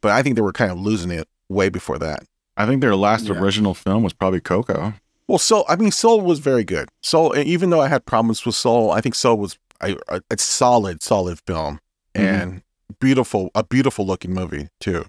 but 0.00 0.12
I 0.12 0.22
think 0.22 0.36
they 0.36 0.42
were 0.42 0.52
kind 0.52 0.70
of 0.70 0.78
losing 0.78 1.10
it 1.10 1.28
way 1.48 1.68
before 1.68 1.98
that. 1.98 2.24
I 2.56 2.66
think 2.66 2.80
their 2.80 2.96
last 2.96 3.26
Yeah. 3.26 3.34
original 3.38 3.74
film 3.74 4.02
was 4.02 4.12
probably 4.12 4.40
Coco. 4.40 4.94
Well, 5.28 5.38
Soul. 5.38 5.64
I 5.68 5.76
mean, 5.76 5.90
Soul 5.90 6.20
was 6.20 6.38
very 6.38 6.64
good. 6.64 6.88
Soul, 7.02 7.36
even 7.36 7.70
though 7.70 7.80
I 7.80 7.88
had 7.88 8.04
problems 8.06 8.44
with 8.46 8.54
Soul, 8.54 8.90
I 8.90 9.00
think 9.00 9.14
Soul 9.14 9.38
was 9.38 9.58
a, 9.82 9.96
a, 10.08 10.20
a 10.30 10.38
solid, 10.38 11.02
solid 11.02 11.38
film 11.46 11.80
Mhm. 12.14 12.22
and 12.22 12.62
beautiful, 13.00 13.50
a 13.54 13.64
beautiful 13.64 14.06
looking 14.06 14.32
movie 14.34 14.68
too. 14.80 15.04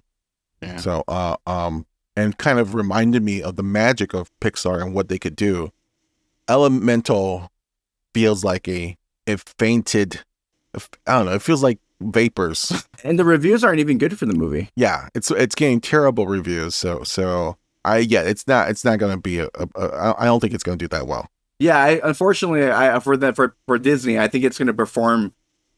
Yeah. 0.62 0.78
So, 0.78 1.04
uh, 1.08 1.36
um, 1.46 1.86
and 2.16 2.36
kind 2.38 2.58
of 2.58 2.74
reminded 2.74 3.22
me 3.22 3.42
of 3.42 3.56
the 3.56 3.62
magic 3.62 4.14
of 4.14 4.30
Pixar 4.40 4.80
and 4.80 4.94
what 4.94 5.08
they 5.08 5.18
could 5.18 5.36
do. 5.36 5.70
Elemental 6.48 7.50
feels 8.14 8.44
like 8.44 8.68
a 8.68 8.96
it 9.26 9.40
fainted. 9.58 10.24
I 11.06 11.18
don't 11.18 11.26
know. 11.26 11.32
It 11.34 11.42
feels 11.42 11.62
like 11.62 11.78
vapors. 12.00 12.84
And 13.04 13.18
the 13.18 13.24
reviews 13.24 13.62
aren't 13.62 13.78
even 13.78 13.98
good 13.98 14.18
for 14.18 14.26
the 14.26 14.34
movie. 14.34 14.70
yeah, 14.74 15.08
it's 15.14 15.30
it's 15.30 15.54
getting 15.54 15.80
terrible 15.80 16.26
reviews. 16.26 16.74
So 16.74 17.04
so 17.04 17.56
I 17.84 17.98
yeah, 17.98 18.22
it's 18.22 18.48
not 18.48 18.68
it's 18.70 18.84
not 18.84 18.98
gonna 18.98 19.18
be 19.18 19.38
a. 19.38 19.48
a, 19.54 19.68
a 19.76 20.14
I 20.18 20.24
don't 20.24 20.40
think 20.40 20.54
it's 20.54 20.64
gonna 20.64 20.78
do 20.78 20.88
that 20.88 21.06
well. 21.06 21.28
Yeah, 21.58 21.78
I, 21.78 22.00
unfortunately, 22.02 22.68
I 22.68 22.98
for 23.00 23.16
that 23.18 23.36
for 23.36 23.54
for 23.66 23.78
Disney, 23.78 24.18
I 24.18 24.28
think 24.28 24.44
it's 24.44 24.58
going 24.58 24.66
to 24.66 24.74
perform 24.74 25.34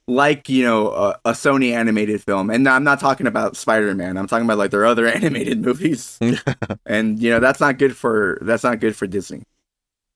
like 0.08 0.48
you 0.48 0.64
know 0.64 0.90
a, 0.90 1.20
a 1.26 1.32
Sony 1.32 1.72
animated 1.72 2.22
film, 2.22 2.50
and 2.50 2.68
I'm 2.68 2.82
not 2.82 2.98
talking 2.98 3.26
about 3.26 3.56
Spider 3.56 3.94
Man. 3.94 4.16
I'm 4.16 4.26
talking 4.26 4.44
about 4.44 4.58
like 4.58 4.70
their 4.70 4.86
other 4.86 5.06
animated 5.14 5.62
movies, 5.62 6.18
and 6.86 7.22
you 7.22 7.30
know 7.30 7.38
that's 7.38 7.60
not 7.60 7.78
good 7.78 7.96
for 7.96 8.38
that's 8.40 8.64
not 8.64 8.80
good 8.80 8.96
for 8.96 9.06
Disney. 9.06 9.42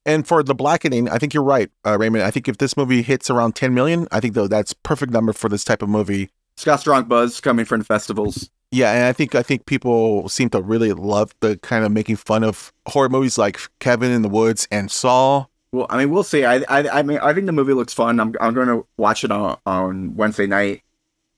And 0.04 0.26
for 0.26 0.42
the 0.42 0.54
blackening, 0.54 1.08
I 1.08 1.18
think 1.18 1.32
you're 1.32 1.44
right, 1.44 1.70
uh, 1.86 1.96
Raymond. 1.96 2.24
I 2.24 2.32
think 2.32 2.48
if 2.48 2.58
this 2.58 2.76
movie 2.76 3.02
hits 3.02 3.30
around 3.30 3.54
10 3.54 3.72
million, 3.72 4.08
I 4.10 4.18
think 4.18 4.34
though 4.34 4.48
that's 4.48 4.72
perfect 4.72 5.12
number 5.12 5.32
for 5.32 5.48
this 5.48 5.62
type 5.62 5.80
of 5.80 5.88
movie. 5.88 6.28
It's 6.54 6.64
got 6.64 6.80
strong 6.80 7.04
buzz 7.04 7.40
coming 7.40 7.64
from 7.64 7.84
festivals. 7.84 8.50
Yeah, 8.72 8.90
and 8.92 9.04
I 9.04 9.12
think 9.12 9.34
I 9.34 9.42
think 9.42 9.66
people 9.66 10.28
seem 10.28 10.48
to 10.50 10.62
really 10.62 10.92
love 10.92 11.34
the 11.40 11.58
kind 11.58 11.84
of 11.84 11.92
making 11.92 12.16
fun 12.16 12.42
of 12.42 12.72
horror 12.88 13.10
movies 13.10 13.36
like 13.36 13.60
Cabin 13.80 14.10
in 14.10 14.22
the 14.22 14.28
Woods 14.28 14.66
and 14.70 14.90
Saw. 14.90 15.44
Well, 15.72 15.86
I 15.88 15.98
mean, 15.98 16.10
we'll 16.10 16.22
see. 16.22 16.44
I, 16.44 16.56
I, 16.68 16.98
I 16.98 17.02
mean, 17.02 17.18
I 17.22 17.32
think 17.32 17.46
the 17.46 17.52
movie 17.52 17.72
looks 17.72 17.94
fun. 17.94 18.20
I'm, 18.20 18.34
I'm 18.40 18.52
going 18.54 18.68
to 18.68 18.86
watch 18.98 19.24
it 19.24 19.30
on, 19.30 19.58
on 19.64 20.14
Wednesday 20.16 20.46
night. 20.46 20.82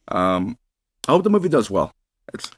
Um, 0.09 0.59
I 1.07 1.13
hope 1.13 1.23
the 1.23 1.31
movie 1.31 1.49
does 1.49 1.71
well. 1.71 1.93
It's 2.33 2.51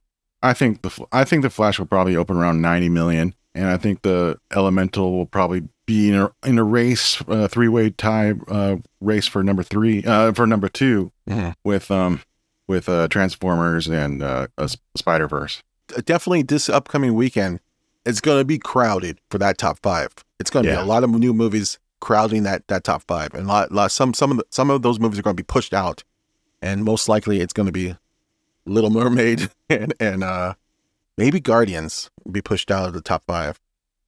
I 0.43 0.53
think 0.53 0.83
the 0.83 1.07
I 1.13 1.25
think 1.25 1.43
the 1.43 1.51
Flash 1.51 1.79
will 1.79 1.87
probably 1.87 2.17
open 2.17 2.37
around 2.37 2.63
90 2.63 2.89
million, 2.89 3.35
and 3.55 3.67
I 3.67 3.77
think 3.77 4.03
the 4.03 4.39
Elemental 4.55 5.13
will 5.17 5.27
probably 5.27 5.69
be 5.87 6.09
in 6.11 6.15
a 6.15 6.31
in 6.45 6.59
a 6.59 6.65
race, 6.65 7.23
uh, 7.29 7.49
three 7.49 7.69
way 7.69 7.91
tie 7.91 8.35
uh, 8.49 8.77
race 9.01 9.27
for 9.27 9.43
number 9.43 9.63
three, 9.63 10.03
uh, 10.05 10.33
for 10.33 10.47
number 10.47 10.69
2 10.69 11.11
Mhm. 11.29 11.55
with 11.65 11.91
um 11.91 12.21
with 12.69 12.89
uh, 12.89 13.09
Transformers 13.09 13.87
and 13.89 14.23
uh, 14.23 14.47
Spider 14.97 15.27
Verse. 15.29 15.63
Definitely 16.05 16.43
this 16.43 16.69
upcoming 16.69 17.15
weekend, 17.15 17.61
it's 18.05 18.21
going 18.21 18.41
to 18.41 18.45
be 18.45 18.59
crowded 18.59 19.19
for 19.31 19.39
that 19.39 19.59
top 19.59 19.79
five. 19.83 20.13
It's 20.39 20.51
going 20.51 20.65
to 20.65 20.71
Yeah. 20.71 20.77
be 20.77 20.83
a 20.83 20.87
lot 20.87 21.05
of 21.05 21.11
new 21.11 21.33
movies 21.33 21.79
crowding 22.01 22.43
that 22.45 22.67
that 22.69 22.85
top 22.85 23.03
five, 23.09 23.33
and 23.35 23.45
a 23.45 23.49
lot, 23.49 23.73
lot 23.73 23.91
some 23.91 24.13
some 24.15 24.31
of 24.31 24.37
the, 24.39 24.45
some 24.51 24.71
of 24.71 24.83
those 24.83 25.01
movies 25.01 25.19
are 25.19 25.23
going 25.23 25.37
to 25.37 25.43
be 25.43 25.47
pushed 25.47 25.73
out, 25.75 26.05
and 26.63 26.85
most 26.85 27.09
likely 27.09 27.41
it's 27.41 27.53
going 27.53 27.67
to 27.67 27.73
be 27.73 27.97
Little 28.67 28.91
Mermaid 28.91 29.49
and 29.71 29.95
and 30.01 30.23
uh 30.25 30.55
maybe 31.17 31.41
Guardians 31.41 32.11
be 32.31 32.43
pushed 32.43 32.71
out 32.71 32.87
of 32.89 32.93
the 32.95 33.01
top 33.01 33.25
five, 33.27 33.59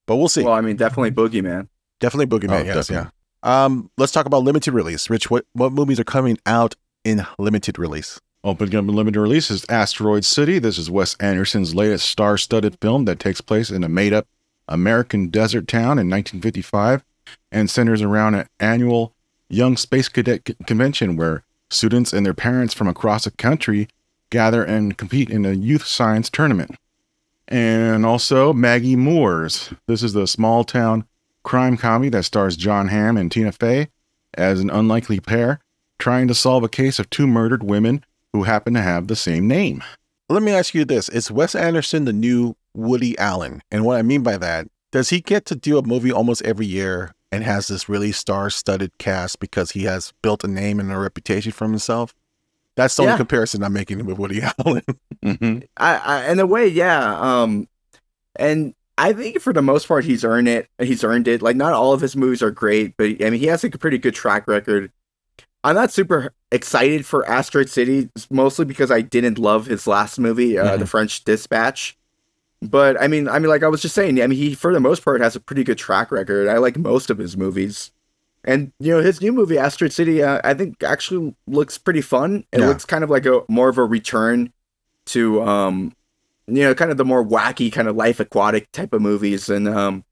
but 0.05 0.17
we'll 0.17 0.27
see. 0.29 0.43
well, 0.43 0.53
I 0.53 0.61
mean, 0.61 0.75
definitely 0.75 1.11
Boogeyman. 1.11 1.67
Definitely 1.99 2.27
Boogeyman. 2.39 2.61
Oh, 2.61 2.63
yes, 2.63 2.87
definitely. 2.87 3.11
yeah. 3.43 3.63
Um, 3.65 3.89
let's 3.97 4.11
talk 4.11 4.25
about 4.25 4.43
limited 4.43 4.73
release. 4.73 5.09
Rich, 5.09 5.31
what 5.31 5.45
what 5.53 5.71
movies 5.73 5.99
are 5.99 6.03
coming 6.03 6.37
out 6.45 6.75
in 7.03 7.25
limited 7.37 7.79
release? 7.79 8.19
Open 8.43 8.73
up 8.73 8.85
limited 8.85 9.19
release 9.19 9.49
is 9.51 9.65
Asteroid 9.67 10.23
City. 10.23 10.59
This 10.59 10.77
is 10.77 10.89
Wes 10.89 11.15
Anderson's 11.15 11.75
latest 11.75 12.07
star-studded 12.09 12.77
film 12.79 13.03
that 13.05 13.19
takes 13.19 13.41
place 13.41 13.69
in 13.69 13.83
a 13.83 13.89
made-up 13.89 14.27
American 14.69 15.27
desert 15.27 15.67
town 15.67 15.99
in 15.99 16.09
1955 16.09 17.03
and 17.51 17.69
centers 17.69 18.01
around 18.01 18.35
an 18.35 18.47
annual 18.59 19.13
young 19.49 19.75
space 19.75 20.07
cadet 20.07 20.49
convention 20.65 21.15
where 21.15 21.43
students 21.69 22.13
and 22.13 22.25
their 22.25 22.33
parents 22.33 22.73
from 22.73 22.87
across 22.87 23.25
the 23.25 23.31
country 23.31 23.87
gather 24.29 24.63
and 24.63 24.97
compete 24.97 25.29
in 25.29 25.45
a 25.45 25.51
youth 25.51 25.85
science 25.85 26.29
tournament. 26.29 26.75
And 27.47 28.05
also 28.05 28.53
Maggie 28.53 28.95
Moores. 28.95 29.73
This 29.87 30.03
is 30.03 30.13
the 30.13 30.27
small 30.27 30.63
town 30.63 31.05
crime 31.43 31.77
comedy 31.77 32.09
that 32.09 32.25
stars 32.25 32.55
Jon 32.55 32.89
Hamm 32.89 33.17
and 33.17 33.31
Tina 33.31 33.51
Fey 33.51 33.89
as 34.35 34.59
an 34.59 34.69
unlikely 34.69 35.19
pair 35.19 35.59
trying 35.97 36.27
to 36.27 36.35
solve 36.35 36.63
a 36.63 36.69
case 36.69 36.99
of 36.99 37.09
two 37.09 37.27
murdered 37.27 37.63
women 37.63 38.03
who 38.33 38.43
happen 38.43 38.73
to 38.73 38.81
have 38.81 39.07
the 39.07 39.15
same 39.15 39.47
name. 39.47 39.83
Let 40.29 40.43
me 40.43 40.51
ask 40.51 40.73
you 40.73 40.85
this: 40.85 41.09
Is 41.09 41.31
Wes 41.31 41.55
Anderson 41.55 42.05
the 42.05 42.13
new 42.13 42.55
Woody 42.73 43.17
Allen? 43.17 43.61
And 43.71 43.85
what 43.85 43.97
I 43.97 44.01
mean 44.01 44.23
by 44.23 44.37
that, 44.37 44.67
does 44.91 45.09
he 45.09 45.21
get 45.21 45.45
to 45.45 45.55
do 45.55 45.77
a 45.77 45.83
movie 45.83 46.11
almost 46.11 46.41
every 46.43 46.65
year 46.65 47.13
and 47.31 47.43
has 47.43 47.67
this 47.67 47.87
really 47.87 48.11
star-studded 48.11 48.91
cast 48.97 49.39
because 49.39 49.71
he 49.71 49.83
has 49.83 50.13
built 50.21 50.43
a 50.43 50.47
name 50.47 50.79
and 50.79 50.91
a 50.91 50.97
reputation 50.97 51.51
for 51.51 51.65
himself? 51.65 52.13
That's 52.75 52.95
the 52.95 53.03
Yeah. 53.03 53.09
only 53.09 53.17
comparison 53.17 53.63
I'm 53.63 53.73
making 53.73 54.05
with 54.05 54.17
Woody 54.17 54.41
Allen. 54.65 54.83
Mm-hmm. 55.23 55.59
I, 55.77 55.95
I, 55.97 56.31
in 56.31 56.39
a 56.39 56.45
way, 56.45 56.67
yeah. 56.67 57.19
Um, 57.19 57.67
and 58.35 58.73
I 58.97 59.13
think 59.13 59.39
for 59.41 59.53
the 59.53 59.61
most 59.61 59.87
part, 59.87 60.05
he's 60.05 60.23
earned 60.23 60.47
it. 60.47 60.67
He's 60.79 61.03
earned 61.03 61.27
it. 61.27 61.41
Like, 61.41 61.55
not 61.55 61.73
all 61.73 61.93
of 61.93 62.01
his 62.01 62.15
movies 62.15 62.41
are 62.41 62.51
great, 62.51 62.95
but 62.97 63.05
I 63.21 63.29
mean, 63.29 63.39
he 63.39 63.47
has 63.47 63.63
like 63.63 63.75
a 63.75 63.79
pretty 63.79 63.97
good 63.97 64.13
track 64.15 64.47
record. 64.47 64.91
I'm 65.63 65.75
not 65.75 65.91
super 65.91 66.33
excited 66.53 67.05
for 67.05 67.27
Asteroid 67.29 67.69
City, 67.69 68.09
mostly 68.31 68.63
because 68.63 68.91
I 68.91 69.01
didn't 69.01 69.37
love 69.37 69.65
his 69.65 69.85
last 69.87 70.17
movie, 70.17 70.57
uh, 70.57 70.77
The 70.77 70.87
French 70.87 71.23
Dispatch. 71.25 71.97
But 72.61 73.01
I 73.01 73.07
mean, 73.07 73.27
I 73.29 73.39
mean, 73.39 73.49
like 73.49 73.63
I 73.63 73.69
was 73.69 73.81
just 73.81 73.95
saying, 73.95 74.21
I 74.21 74.27
mean, 74.27 74.37
he 74.37 74.53
for 74.53 74.73
the 74.73 74.79
most 74.81 75.03
part 75.05 75.21
has 75.21 75.35
a 75.35 75.39
pretty 75.39 75.63
good 75.63 75.77
track 75.77 76.11
record. 76.11 76.47
I 76.49 76.57
like 76.57 76.77
most 76.77 77.09
of 77.09 77.17
his 77.17 77.37
movies, 77.37 77.91
and 78.43 78.73
you 78.79 78.95
know, 78.95 79.01
his 79.01 79.21
new 79.21 79.31
movie, 79.31 79.57
Asteroid 79.57 79.93
City, 79.93 80.21
uh, 80.23 80.41
I 80.43 80.53
think 80.53 80.83
actually 80.83 81.35
looks 81.47 81.77
pretty 81.77 82.01
fun. 82.01 82.45
It 82.51 82.59
Yeah. 82.59 82.67
looks 82.67 82.85
kind 82.85 83.03
of 83.03 83.09
like 83.09 83.25
a 83.25 83.43
more 83.47 83.69
of 83.69 83.77
a 83.77 83.85
return 83.85 84.51
to 85.07 85.41
um 85.43 85.93
you 86.47 86.63
know 86.63 86.75
kind 86.75 86.91
of 86.91 86.97
the 86.97 87.05
more 87.05 87.25
wacky 87.25 87.71
kind 87.71 87.87
of 87.87 87.95
life 87.95 88.19
aquatic 88.19 88.71
type 88.71 88.93
of 88.93 89.01
movies 89.01 89.49
and 89.49 89.67
um 89.67 90.03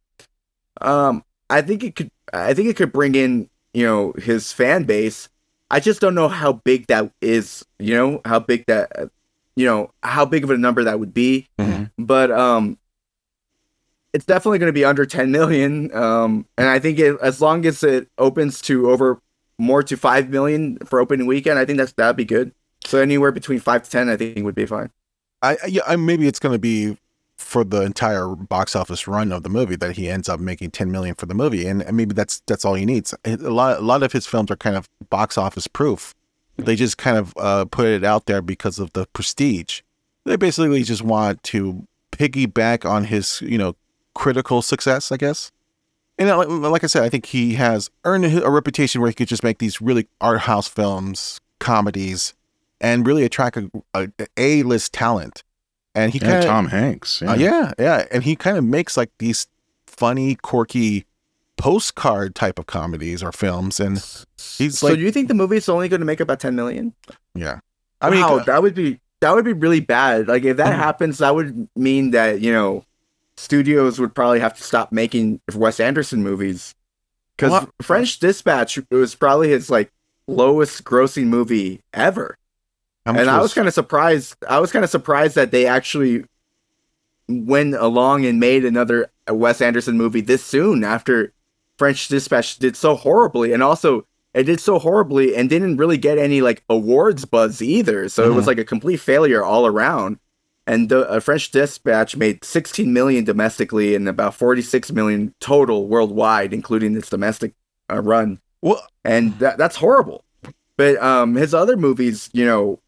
um 0.82 1.24
i 1.50 1.62
think 1.62 1.84
it 1.84 1.96
could 1.96 2.12
i 2.34 2.54
think 2.54 2.70
it 2.70 2.76
could 2.76 2.92
bring 2.92 3.16
in 3.16 3.50
you 3.74 3.86
know 3.86 4.14
his 4.14 4.52
fan 4.54 4.84
base 4.84 5.30
i 5.72 5.80
just 5.80 6.02
don't 6.02 6.16
know 6.16 6.28
how 6.28 6.54
big 6.54 6.88
that 6.88 7.12
is 7.22 7.66
you 7.80 7.94
know 7.96 8.22
how 8.26 8.40
big 8.40 8.66
that 8.68 9.10
you 9.58 9.66
know 9.66 9.92
how 10.04 10.24
big 10.26 10.44
of 10.44 10.50
a 10.52 10.58
number 10.58 10.84
that 10.84 11.00
would 11.00 11.14
be 11.14 11.48
Mhm. 11.60 11.92
but 11.98 12.32
um 12.32 12.78
it's 14.14 14.26
definitely 14.26 14.60
going 14.60 14.70
to 14.70 14.74
be 14.74 14.86
under 14.86 15.06
10 15.06 15.32
million 15.32 15.94
um 15.96 16.46
and 16.58 16.68
i 16.70 16.80
think 16.80 17.00
it, 17.00 17.18
as 17.22 17.42
long 17.42 17.66
as 17.66 17.84
it 17.84 18.08
opens 18.18 18.62
to 18.62 18.90
over 18.90 19.20
more 19.58 19.84
to 19.84 19.98
5 19.98 20.30
million 20.30 20.78
for 20.86 21.00
opening 21.00 21.26
weekend 21.28 21.60
i 21.60 21.66
think 21.66 21.78
that's 21.78 21.92
that'd 21.94 22.16
be 22.16 22.26
good 22.26 22.52
so 22.86 23.00
anywhere 23.00 23.32
between 23.32 23.60
5 23.60 23.84
to 23.84 23.90
10 23.90 24.10
i 24.10 24.16
think 24.18 24.44
would 24.46 24.56
be 24.56 24.66
fine 24.66 24.90
I, 25.42 25.54
I 25.64 25.66
yeah, 25.68 25.82
I, 25.88 25.96
maybe 25.98 26.28
it's 26.28 26.40
going 26.40 26.54
to 26.54 26.60
be 26.60 26.98
for 27.38 27.64
the 27.64 27.82
entire 27.84 28.30
box 28.30 28.76
office 28.76 29.08
run 29.08 29.32
of 29.32 29.44
the 29.44 29.50
movie 29.50 29.76
that 29.76 29.96
he 29.96 30.10
ends 30.10 30.28
up 30.28 30.40
making 30.40 30.72
10 30.72 30.92
million 30.92 31.14
for 31.14 31.28
the 31.28 31.36
movie, 31.36 31.68
and, 31.68 31.84
and 31.84 31.96
maybe 31.96 32.16
that's 32.16 32.42
that's 32.48 32.66
all 32.66 32.74
he 32.74 32.84
needs. 32.88 33.14
A 33.24 33.36
lot 33.38 33.78
a 33.78 33.82
lot 33.82 34.02
of 34.02 34.12
his 34.12 34.26
films 34.26 34.50
are 34.50 34.56
kind 34.56 34.76
of 34.76 34.90
box 35.12 35.38
office 35.38 35.68
proof. 35.68 36.16
They 36.58 36.76
just 36.76 36.98
kind 36.98 37.18
of 37.18 37.34
uh, 37.38 37.66
put 37.66 37.88
it 37.88 38.04
out 38.04 38.26
there 38.26 38.42
because 38.42 38.80
of 38.80 38.94
the 38.94 39.06
prestige. 39.08 39.82
They 40.26 40.36
basically 40.36 40.84
just 40.84 41.02
want 41.02 41.44
to 41.44 41.88
piggyback 42.12 42.90
on 42.90 43.06
his 43.06 43.42
you 43.42 43.58
know 43.58 43.76
critical 44.14 44.62
success, 44.62 45.12
I 45.12 45.18
guess. 45.18 45.52
And 46.18 46.30
uh, 46.30 46.38
like, 46.38 46.48
like 46.50 46.84
I 46.84 46.88
said, 46.88 47.04
I 47.04 47.10
think 47.10 47.28
he 47.28 47.54
has 47.56 47.90
earned 48.04 48.26
a 48.26 48.50
reputation 48.50 49.02
where 49.02 49.10
he 49.10 49.14
could 49.14 49.28
just 49.28 49.44
make 49.44 49.60
these 49.60 49.82
really 49.82 50.08
art 50.20 50.42
house 50.42 50.68
films, 50.68 51.40
comedies, 51.60 52.34
and 52.82 53.06
really 53.06 53.24
attract 53.24 53.58
a, 53.94 54.12
a, 54.36 54.64
list 54.64 54.94
talent. 54.94 55.44
And 55.94 56.12
he 56.12 56.20
kind 56.20 56.38
of 56.38 56.46
Tom 56.46 56.68
Hanks. 56.68 57.22
uh, 57.22 57.36
yeah, 57.38 57.74
yeah, 57.80 58.06
and 58.12 58.24
he 58.24 58.36
kind 58.36 58.58
of 58.58 58.64
makes 58.64 58.98
like 58.98 59.12
these 59.20 59.48
funny, 59.86 60.36
quirky 60.36 61.06
postcard 61.58 62.36
type 62.36 62.60
of 62.60 62.66
comedies 62.68 63.22
or 63.24 63.32
films, 63.32 63.80
and 63.80 63.98
he's 64.58 64.80
so 64.80 64.88
like, 64.88 64.96
do 64.96 65.02
you 65.02 65.12
think 65.12 65.28
the 65.28 65.34
movie's 65.34 65.68
only 65.68 65.90
going 65.90 66.00
to 66.00 66.06
make 66.06 66.20
about 66.20 66.40
10 66.40 66.56
million 66.56 66.94
yeah. 67.36 67.60
I 68.02 68.10
mean, 68.10 68.22
wow, 68.22 68.40
that 68.40 68.62
would 68.62 68.76
be 68.76 69.00
that 69.22 69.34
would 69.34 69.46
be 69.46 69.54
really 69.54 69.80
bad 69.80 70.28
like 70.28 70.44
if 70.44 70.58
that 70.58 70.74
Mhm. 70.74 70.78
happens 70.78 71.18
that 71.18 71.34
would 71.36 71.68
mean 71.76 72.12
that 72.12 72.42
you 72.42 72.52
know 72.52 72.86
studios 73.36 74.00
would 74.00 74.14
probably 74.16 74.40
have 74.40 74.54
to 74.56 74.64
stop 74.64 74.92
making 74.92 75.42
wes 75.54 75.80
anderson 75.80 76.24
movies 76.24 76.76
because 77.36 77.52
Well, 77.52 77.70
french 77.82 78.20
dispatch 78.20 78.80
was 78.92 79.16
probably 79.16 79.50
his 79.50 79.70
like 79.70 79.92
lowest 80.28 80.84
grossing 80.84 81.26
movie 81.26 81.82
ever 81.94 82.38
and 83.06 83.30
I 83.30 83.42
was 83.42 83.54
kind 83.54 83.70
of 83.70 83.74
surprised. 83.74 84.36
I 84.50 84.60
was 84.60 84.72
kind 84.74 84.84
of 84.84 84.92
surprised 84.92 85.36
that 85.36 85.52
they 85.52 85.66
actually 85.66 86.26
went 87.30 87.76
along 87.76 88.26
and 88.26 88.40
made 88.40 88.66
another 88.66 89.10
Wes 89.30 89.62
Anderson 89.62 89.98
movie 89.98 90.20
this 90.22 90.44
soon 90.44 90.84
after 90.84 91.32
French 91.78 92.08
Dispatch 92.08 92.58
did 92.58 92.76
so 92.76 92.96
horribly, 92.96 93.54
and 93.54 93.64
also 93.64 94.06
it 94.34 94.44
did 94.44 94.60
so 94.60 94.80
horribly 94.80 95.36
and 95.36 95.50
didn't 95.50 95.78
really 95.78 95.98
get 95.98 96.18
any 96.18 96.42
like 96.42 96.64
awards 96.70 97.26
buzz 97.26 97.62
either. 97.62 98.10
So 98.10 98.30
it 98.30 98.36
was 98.36 98.48
like 98.48 98.60
a 98.60 98.66
complete 98.66 98.98
failure 98.98 99.44
all 99.44 99.66
around. 99.66 100.20
And 100.68 100.90
the 100.90 101.10
uh, 101.10 101.20
French 101.22 101.50
Dispatch 101.52 102.18
made 102.18 102.44
16 102.44 102.92
million 102.92 103.24
domestically 103.24 103.96
and 103.96 104.08
about 104.08 104.36
46 104.36 104.92
million 104.92 105.34
total 105.40 105.88
worldwide, 105.88 106.54
including 106.54 106.96
its 106.98 107.10
domestic 107.10 107.54
uh, 107.90 108.02
run 108.02 108.42
well, 108.62 108.86
and 109.04 109.38
that, 109.40 109.58
that's 109.58 109.76
horrible. 109.76 110.24
But 110.76 111.02
um, 111.02 111.36
his 111.36 111.54
other 111.54 111.78
movies, 111.78 112.30
you 112.34 112.46
know, 112.46 112.80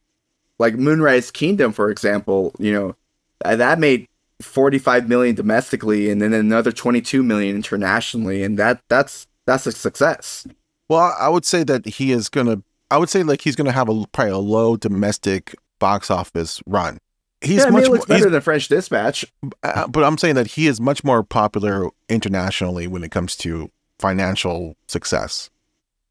like 0.57 0.75
Moonrise 0.75 1.31
Kingdom, 1.31 1.71
for 1.71 1.89
example, 1.89 2.53
you 2.59 2.71
know, 2.71 2.95
that 3.43 3.79
made 3.79 4.07
45 4.41 5.09
million 5.09 5.35
domestically 5.35 6.09
and 6.09 6.21
then 6.21 6.33
another 6.33 6.71
22 6.71 7.23
million 7.23 7.55
internationally 7.55 8.43
and 8.43 8.57
that 8.57 8.81
that's 8.87 9.27
that's 9.45 9.65
a 9.67 9.71
success 9.71 10.45
Well, 10.87 10.99
I- 11.01 11.25
I 11.25 11.29
would 11.29 11.45
say 11.45 11.63
that 11.65 11.85
he 11.85 12.11
is 12.11 12.29
gonna. 12.29 12.63
I 12.91 12.97
would 12.97 13.09
say 13.09 13.21
like 13.23 13.41
he's 13.41 13.55
gonna 13.55 13.71
have 13.71 13.89
a 13.89 14.05
probably 14.11 14.31
a 14.33 14.37
low 14.39 14.75
domestic 14.77 15.55
box 15.79 16.09
office 16.09 16.61
run. 16.65 16.97
He's 17.41 17.57
yeah, 17.59 17.63
I 17.63 17.65
mean, 17.65 17.73
much 17.73 17.83
it 17.83 17.87
more, 17.87 17.95
looks 17.97 18.07
he's- 18.07 18.19
better 18.19 18.29
than 18.31 18.41
French 18.41 18.67
Dispatch. 18.67 19.25
uh, 19.63 19.87
but 19.87 20.03
I'm 20.03 20.17
saying 20.17 20.35
that 20.35 20.47
he 20.47 20.65
is 20.67 20.81
much 20.81 21.03
more 21.03 21.21
popular 21.23 21.89
internationally 22.09 22.87
when 22.87 23.03
it 23.03 23.11
comes 23.11 23.35
to 23.37 23.69
financial 23.99 24.75
success. 24.87 25.49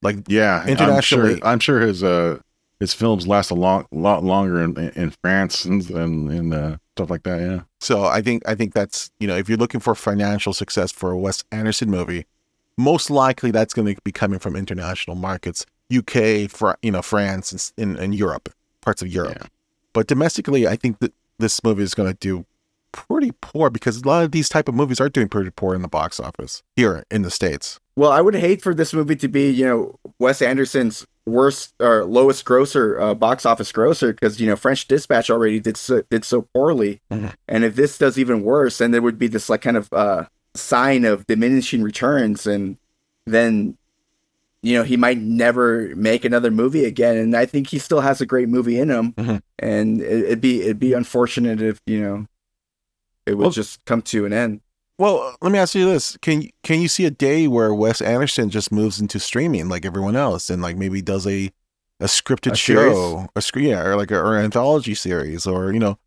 Like 0.02 0.18
Yeah, 0.28 0.64
Internationally- 0.66 1.34
I'm 1.34 1.38
sure, 1.40 1.48
I'm 1.48 1.58
sure 1.60 1.80
his 1.80 2.04
uh 2.04 2.38
his 2.78 2.94
films 2.94 3.26
last 3.26 3.50
a 3.50 3.54
long 3.54 3.86
lot 3.90 4.22
longer 4.22 4.62
in, 4.62 4.76
in 4.94 5.10
France 5.22 5.64
and 5.64 5.88
and, 5.90 6.30
and 6.30 6.54
uh, 6.54 6.76
stuff 6.98 7.11
like 7.11 7.22
that. 7.22 7.40
Yeah, 7.40 7.61
so, 7.80 8.04
I 8.04 8.20
think 8.20 8.42
I 8.46 8.54
think 8.54 8.74
that's 8.74 9.11
you 9.20 9.28
know 9.28 9.37
if 9.37 9.48
you're 9.48 9.58
looking 9.58 9.80
for 9.80 9.94
financial 9.94 10.52
success 10.52 10.90
for 10.92 11.11
a 11.11 11.18
Wes 11.18 11.44
Anderson 11.52 11.90
movie, 11.90 12.26
most 12.76 13.11
likely 13.11 13.50
that's 13.50 13.72
going 13.72 13.94
to 13.94 14.00
be 14.02 14.12
coming 14.12 14.38
from 14.38 14.56
international 14.56 15.16
markets, 15.16 15.64
UK, 15.94 16.50
Fr- 16.50 16.72
you 16.82 16.90
know 16.90 17.02
France, 17.02 17.52
and, 17.52 17.58
s- 17.58 17.72
and, 17.78 17.96
and 17.98 18.14
Europe, 18.14 18.48
parts 18.80 19.00
of 19.02 19.08
Europe. 19.08 19.38
Yeah. 19.40 19.46
But 19.92 20.06
domestically, 20.06 20.66
I 20.66 20.76
think 20.76 20.98
that 20.98 21.12
this 21.38 21.62
movie 21.62 21.82
is 21.84 21.94
going 21.94 22.11
to 22.11 22.18
do 22.18 22.44
pretty 22.92 23.32
poor 23.40 23.70
because 23.70 23.98
a 24.02 24.06
lot 24.06 24.24
of 24.24 24.32
these 24.32 24.48
type 24.48 24.68
of 24.68 24.74
movies 24.74 25.00
are 25.00 25.08
doing 25.08 25.28
pretty 25.28 25.50
poor 25.50 25.74
in 25.74 25.82
the 25.82 25.88
box 25.88 26.18
office 26.18 26.62
here 26.74 27.04
in 27.11 27.22
the 27.22 27.30
states. 27.30 27.78
Well, 27.96 28.11
I 28.11 28.20
would 28.20 28.34
hate 28.34 28.62
for 28.62 28.74
this 28.74 28.94
movie 28.94 29.16
to 29.16 29.28
be, 29.28 29.50
you 29.50 29.64
know, 29.64 29.98
Wes 30.18 30.40
Anderson's 30.40 31.06
worst 31.28 31.74
or 31.80 32.04
lowest 32.04 32.44
grosser 32.44 33.00
uh, 33.00 33.14
box 33.14 33.46
office 33.46 33.70
grosser 33.72 34.12
because 34.12 34.40
you 34.40 34.46
know 34.46 34.56
French 34.56 34.88
Dispatch 34.88 35.30
already 35.30 35.60
did 35.60 35.76
so, 35.76 36.02
did 36.10 36.24
so 36.24 36.42
poorly, 36.54 37.00
Mhm. 37.10 37.32
and 37.46 37.64
if 37.64 37.76
this 37.76 37.98
does 37.98 38.18
even 38.18 38.42
worse, 38.42 38.78
then 38.78 38.90
there 38.90 39.02
would 39.02 39.18
be 39.18 39.28
this 39.28 39.48
like 39.48 39.62
kind 39.62 39.76
of 39.76 39.92
uh, 39.92 40.24
sign 40.54 41.04
of 41.04 41.26
diminishing 41.26 41.82
returns, 41.82 42.46
and 42.46 42.76
then 43.26 43.76
you 44.62 44.74
know 44.76 44.82
he 44.82 44.96
might 44.96 45.18
never 45.18 45.94
make 45.94 46.24
another 46.24 46.50
movie 46.50 46.84
again. 46.84 47.16
And 47.16 47.36
I 47.36 47.46
think 47.46 47.68
he 47.68 47.78
still 47.78 48.00
has 48.00 48.20
a 48.20 48.26
great 48.26 48.48
movie 48.48 48.78
in 48.78 48.90
him, 48.90 49.12
Mhm. 49.12 49.40
and 49.58 50.00
it, 50.02 50.24
it'd 50.24 50.40
be 50.40 50.62
it'd 50.62 50.80
be 50.80 50.92
unfortunate 50.94 51.60
if 51.62 51.80
you 51.86 52.00
know 52.00 52.26
it 53.26 53.34
would 53.36 53.42
Well- 53.42 53.50
just 53.50 53.84
come 53.84 54.02
to 54.02 54.24
an 54.26 54.32
end. 54.32 54.60
Well, 54.98 55.37
let 55.40 55.52
me 55.52 55.58
ask 55.58 55.74
you 55.74 55.87
this: 55.87 56.16
Can 56.18 56.48
can 56.62 56.80
you 56.80 56.88
see 56.88 57.06
a 57.06 57.11
day 57.11 57.46
where 57.46 57.72
Wes 57.72 58.00
Anderson 58.00 58.50
just 58.50 58.72
moves 58.72 59.00
into 59.00 59.20
streaming 59.20 59.68
like 59.68 59.87
everyone 59.87 60.16
else, 60.16 60.50
and 60.50 60.61
like 60.61 60.76
maybe 60.76 61.00
does 61.00 61.26
a 61.26 61.50
a 62.00 62.04
scripted 62.04 62.52
A 62.52 62.56
show, 62.56 63.28
a 63.34 63.40
screen, 63.42 63.68
yeah, 63.68 63.82
or 63.82 63.96
like 63.96 64.11
a, 64.11 64.18
or 64.18 64.37
an 64.37 64.44
anthology 64.44 64.94
series, 64.94 65.46
or 65.46 65.72
you 65.72 65.78
know, 65.78 65.98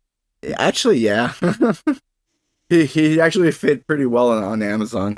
Actually, 0.56 0.98
yeah. 0.98 1.32
he 2.68 2.86
he 2.86 3.20
actually 3.20 3.52
fit 3.52 3.86
pretty 3.86 4.06
well 4.06 4.30
on, 4.30 4.42
on 4.42 4.62
Amazon. 4.62 5.16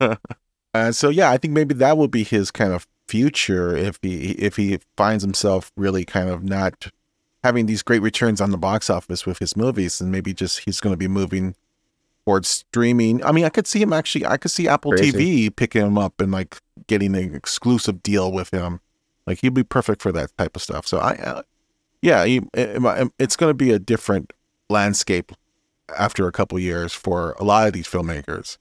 uh, 0.74 0.92
so 0.92 1.08
yeah, 1.08 1.30
I 1.30 1.38
think 1.38 1.54
maybe 1.54 1.74
that 1.74 1.98
would 1.98 2.10
be 2.10 2.24
his 2.24 2.50
kind 2.50 2.72
of 2.72 2.86
future 3.08 3.76
if 3.76 3.98
he 4.02 4.32
if 4.32 4.56
he 4.56 4.78
finds 4.96 5.24
himself 5.24 5.72
really 5.76 6.04
kind 6.04 6.30
of 6.30 6.44
not 6.44 6.88
having 7.42 7.66
these 7.66 7.82
great 7.82 8.02
returns 8.02 8.40
on 8.40 8.50
the 8.50 8.58
box 8.58 8.88
office 8.88 9.26
with 9.26 9.38
his 9.38 9.56
movies, 9.56 10.00
and 10.00 10.12
maybe 10.12 10.32
just 10.32 10.60
he's 10.60 10.80
going 10.80 10.92
to 10.92 10.98
be 10.98 11.08
moving 11.08 11.56
towards 12.26 12.48
streaming. 12.48 13.24
I 13.24 13.32
mean, 13.32 13.44
I 13.44 13.48
could 13.48 13.66
see 13.66 13.80
him 13.80 13.92
actually. 13.92 14.26
I 14.26 14.36
could 14.36 14.50
see 14.50 14.68
Apple 14.68 14.92
Crazy. 14.92 15.48
TV 15.48 15.54
picking 15.56 15.82
him 15.86 15.98
up 15.98 16.20
and 16.20 16.30
like 16.32 16.58
getting 16.86 17.14
an 17.16 17.34
exclusive 17.34 18.02
deal 18.02 18.32
with 18.32 18.50
him. 18.50 18.80
Like 19.26 19.40
he'd 19.40 19.54
be 19.54 19.62
perfect 19.64 20.02
for 20.02 20.12
that 20.12 20.36
type 20.38 20.56
of 20.56 20.62
stuff. 20.62 20.86
So 20.86 20.98
I, 20.98 21.12
uh, 21.16 21.42
yeah, 22.02 22.24
he, 22.24 22.38
it, 22.54 22.82
it- 22.82 23.12
it's 23.18 23.36
going 23.36 23.50
to 23.50 23.54
be 23.54 23.70
a 23.72 23.78
different 23.78 24.32
landscape 24.68 25.32
after 25.98 26.26
a 26.26 26.32
couple 26.32 26.58
years 26.58 26.92
for 26.94 27.32
a 27.38 27.44
lot 27.44 27.66
of 27.66 27.72
these 27.72 27.86
filmmakers. 27.88 28.58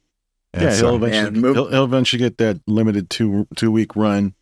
And 0.53 0.63
yeah. 0.63 0.73
so- 0.73 0.87
He'll 0.87 0.95
eventually 1.05 1.31
Man, 1.31 1.41
move- 1.41 1.55
he'll, 1.55 1.69
he'll 1.69 1.83
eventually 1.85 2.19
get 2.19 2.37
that 2.39 2.59
limited 2.67 3.09
two 3.09 3.47
two 3.55 3.71
week 3.71 3.95
run 3.95 4.33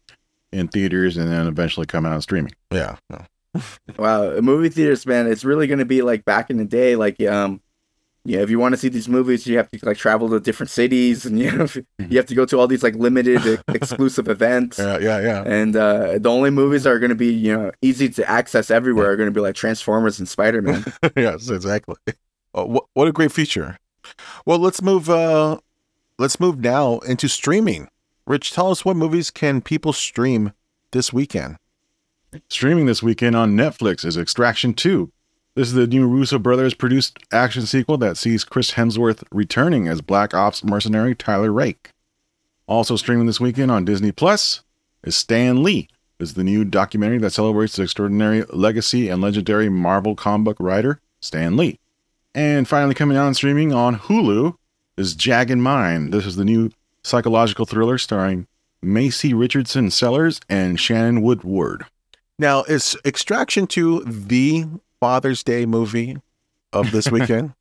in 0.52 0.68
theaters 0.70 1.18
and 1.18 1.30
then 1.30 1.46
eventually 1.48 1.86
come 1.86 2.06
out 2.06 2.24
streaming. 2.24 2.54
yeah. 2.72 2.98
no. 3.10 3.22
wow, 3.98 4.40
movie 4.40 4.70
theaters, 4.70 5.06
man, 5.06 5.26
it's 5.28 5.44
really 5.44 5.66
gonna 5.68 5.86
be 5.86 6.02
like 6.04 6.24
back 6.26 6.50
in 6.50 6.58
the 6.58 6.66
day. 6.66 6.96
Like, 6.96 7.20
um, 7.24 7.60
yeah, 8.28 8.42
if 8.42 8.50
you 8.50 8.60
want 8.60 8.74
to 8.74 8.78
see 8.78 8.90
these 8.90 9.08
movies, 9.08 9.48
you 9.48 9.56
have 9.56 9.70
to 9.72 9.80
like 9.84 9.96
travel 9.96 10.30
to 10.30 10.42
different 10.42 10.70
cities, 10.70 11.26
and 11.26 11.40
you 11.40 11.50
know, 11.50 11.66
you 11.98 12.18
have 12.18 12.26
to 12.26 12.36
go 12.36 12.46
to 12.46 12.60
all 12.60 12.68
these 12.68 12.84
like 12.84 12.96
limited 12.96 13.64
exclusive 13.70 14.28
events. 14.28 14.78
Yeah, 14.78 14.98
yeah, 15.00 15.22
yeah. 15.22 15.44
And 15.44 15.74
uh, 15.78 16.18
the 16.20 16.30
only 16.30 16.50
movies 16.50 16.84
that 16.84 16.92
are 16.92 17.00
going 17.00 17.10
to 17.10 17.16
be, 17.16 17.34
you 17.34 17.56
know, 17.56 17.72
easy 17.82 18.10
to 18.10 18.30
access 18.30 18.70
everywhere 18.70 19.12
are 19.12 19.16
going 19.16 19.28
to 19.28 19.34
be 19.34 19.40
like 19.40 19.56
Transformers 19.56 20.20
and 20.20 20.28
Spider 20.28 20.62
Man. 20.62 20.84
yes, 21.16 21.50
exactly. 21.50 21.96
Oh, 22.54 22.66
what, 22.66 22.84
what 22.94 23.08
a 23.08 23.14
great 23.14 23.32
feature. 23.32 23.80
Well, 24.46 24.60
let's 24.60 24.82
move. 24.82 25.10
Uh, 25.10 25.60
let's 26.20 26.38
move 26.38 26.60
now 26.60 27.00
into 27.00 27.30
streaming. 27.30 27.88
Rich, 28.26 28.52
tell 28.52 28.72
us 28.72 28.84
what 28.84 28.98
movies 28.98 29.32
can 29.32 29.62
people 29.62 29.94
stream 29.94 30.52
this 30.92 31.14
weekend? 31.14 31.56
Streaming 32.50 32.88
this 32.88 33.02
weekend 33.02 33.38
on 33.38 33.56
Netflix 33.56 34.04
is 34.04 34.18
Extraction 34.18 34.74
2. 34.74 35.14
This 35.58 35.70
is 35.70 35.74
the 35.74 35.88
new 35.88 36.08
Russo 36.08 36.38
brothers 36.38 36.76
produced 36.76 37.18
action 37.32 37.66
sequel 37.66 37.98
that 37.98 38.16
sees 38.16 38.44
Chris 38.44 38.74
Hemsworth 38.74 39.24
returning 39.32 39.88
as 39.88 40.02
Black 40.02 40.36
Ops 40.36 40.64
mercenary 40.64 41.16
Tyler 41.16 41.52
Rake. 41.52 41.94
Also 42.68 42.96
streaming 42.96 43.26
this 43.26 43.40
weekend 43.40 43.72
on 43.72 43.84
Disney 43.84 44.12
Plus 44.12 44.62
is 45.04 45.16
Stan 45.16 45.64
Lee. 45.64 45.90
This 46.20 46.30
is 46.30 46.36
the 46.36 46.44
new 46.44 46.64
documentary 46.64 47.18
that 47.18 47.32
celebrates 47.32 47.76
the 47.76 47.82
extraordinary 47.82 48.44
legacy 48.54 49.10
and 49.10 49.20
legendary 49.20 49.68
Marvel 49.68 50.14
comic 50.14 50.46
book 50.46 50.58
writer 50.60 51.02
Stan 51.22 51.58
Lee. 51.58 51.80
And 52.36 52.68
finally 52.68 52.94
coming 52.94 53.18
out 53.18 53.26
on 53.26 53.34
streaming 53.34 53.74
on 53.74 53.98
Hulu 53.98 54.56
is 54.96 55.16
Jagged 55.16 55.58
Mind. 55.58 56.14
This 56.14 56.28
is 56.28 56.36
the 56.36 56.46
new 56.46 56.70
psychological 57.02 57.66
thriller 57.66 57.98
starring 57.98 58.46
Maisie 58.84 59.34
Richardson 59.34 59.90
Sellers 59.90 60.40
and 60.48 60.80
Shannon 60.80 61.24
Woodward. 61.24 61.88
Now, 62.38 62.62
is 62.66 62.96
Extraction 63.04 63.66
2 63.66 64.04
the 64.06 64.68
Father's 65.00 65.44
Day 65.44 65.66
movie 65.66 66.18
of 66.74 66.92
this 66.92 67.10
weekend? 67.12 67.54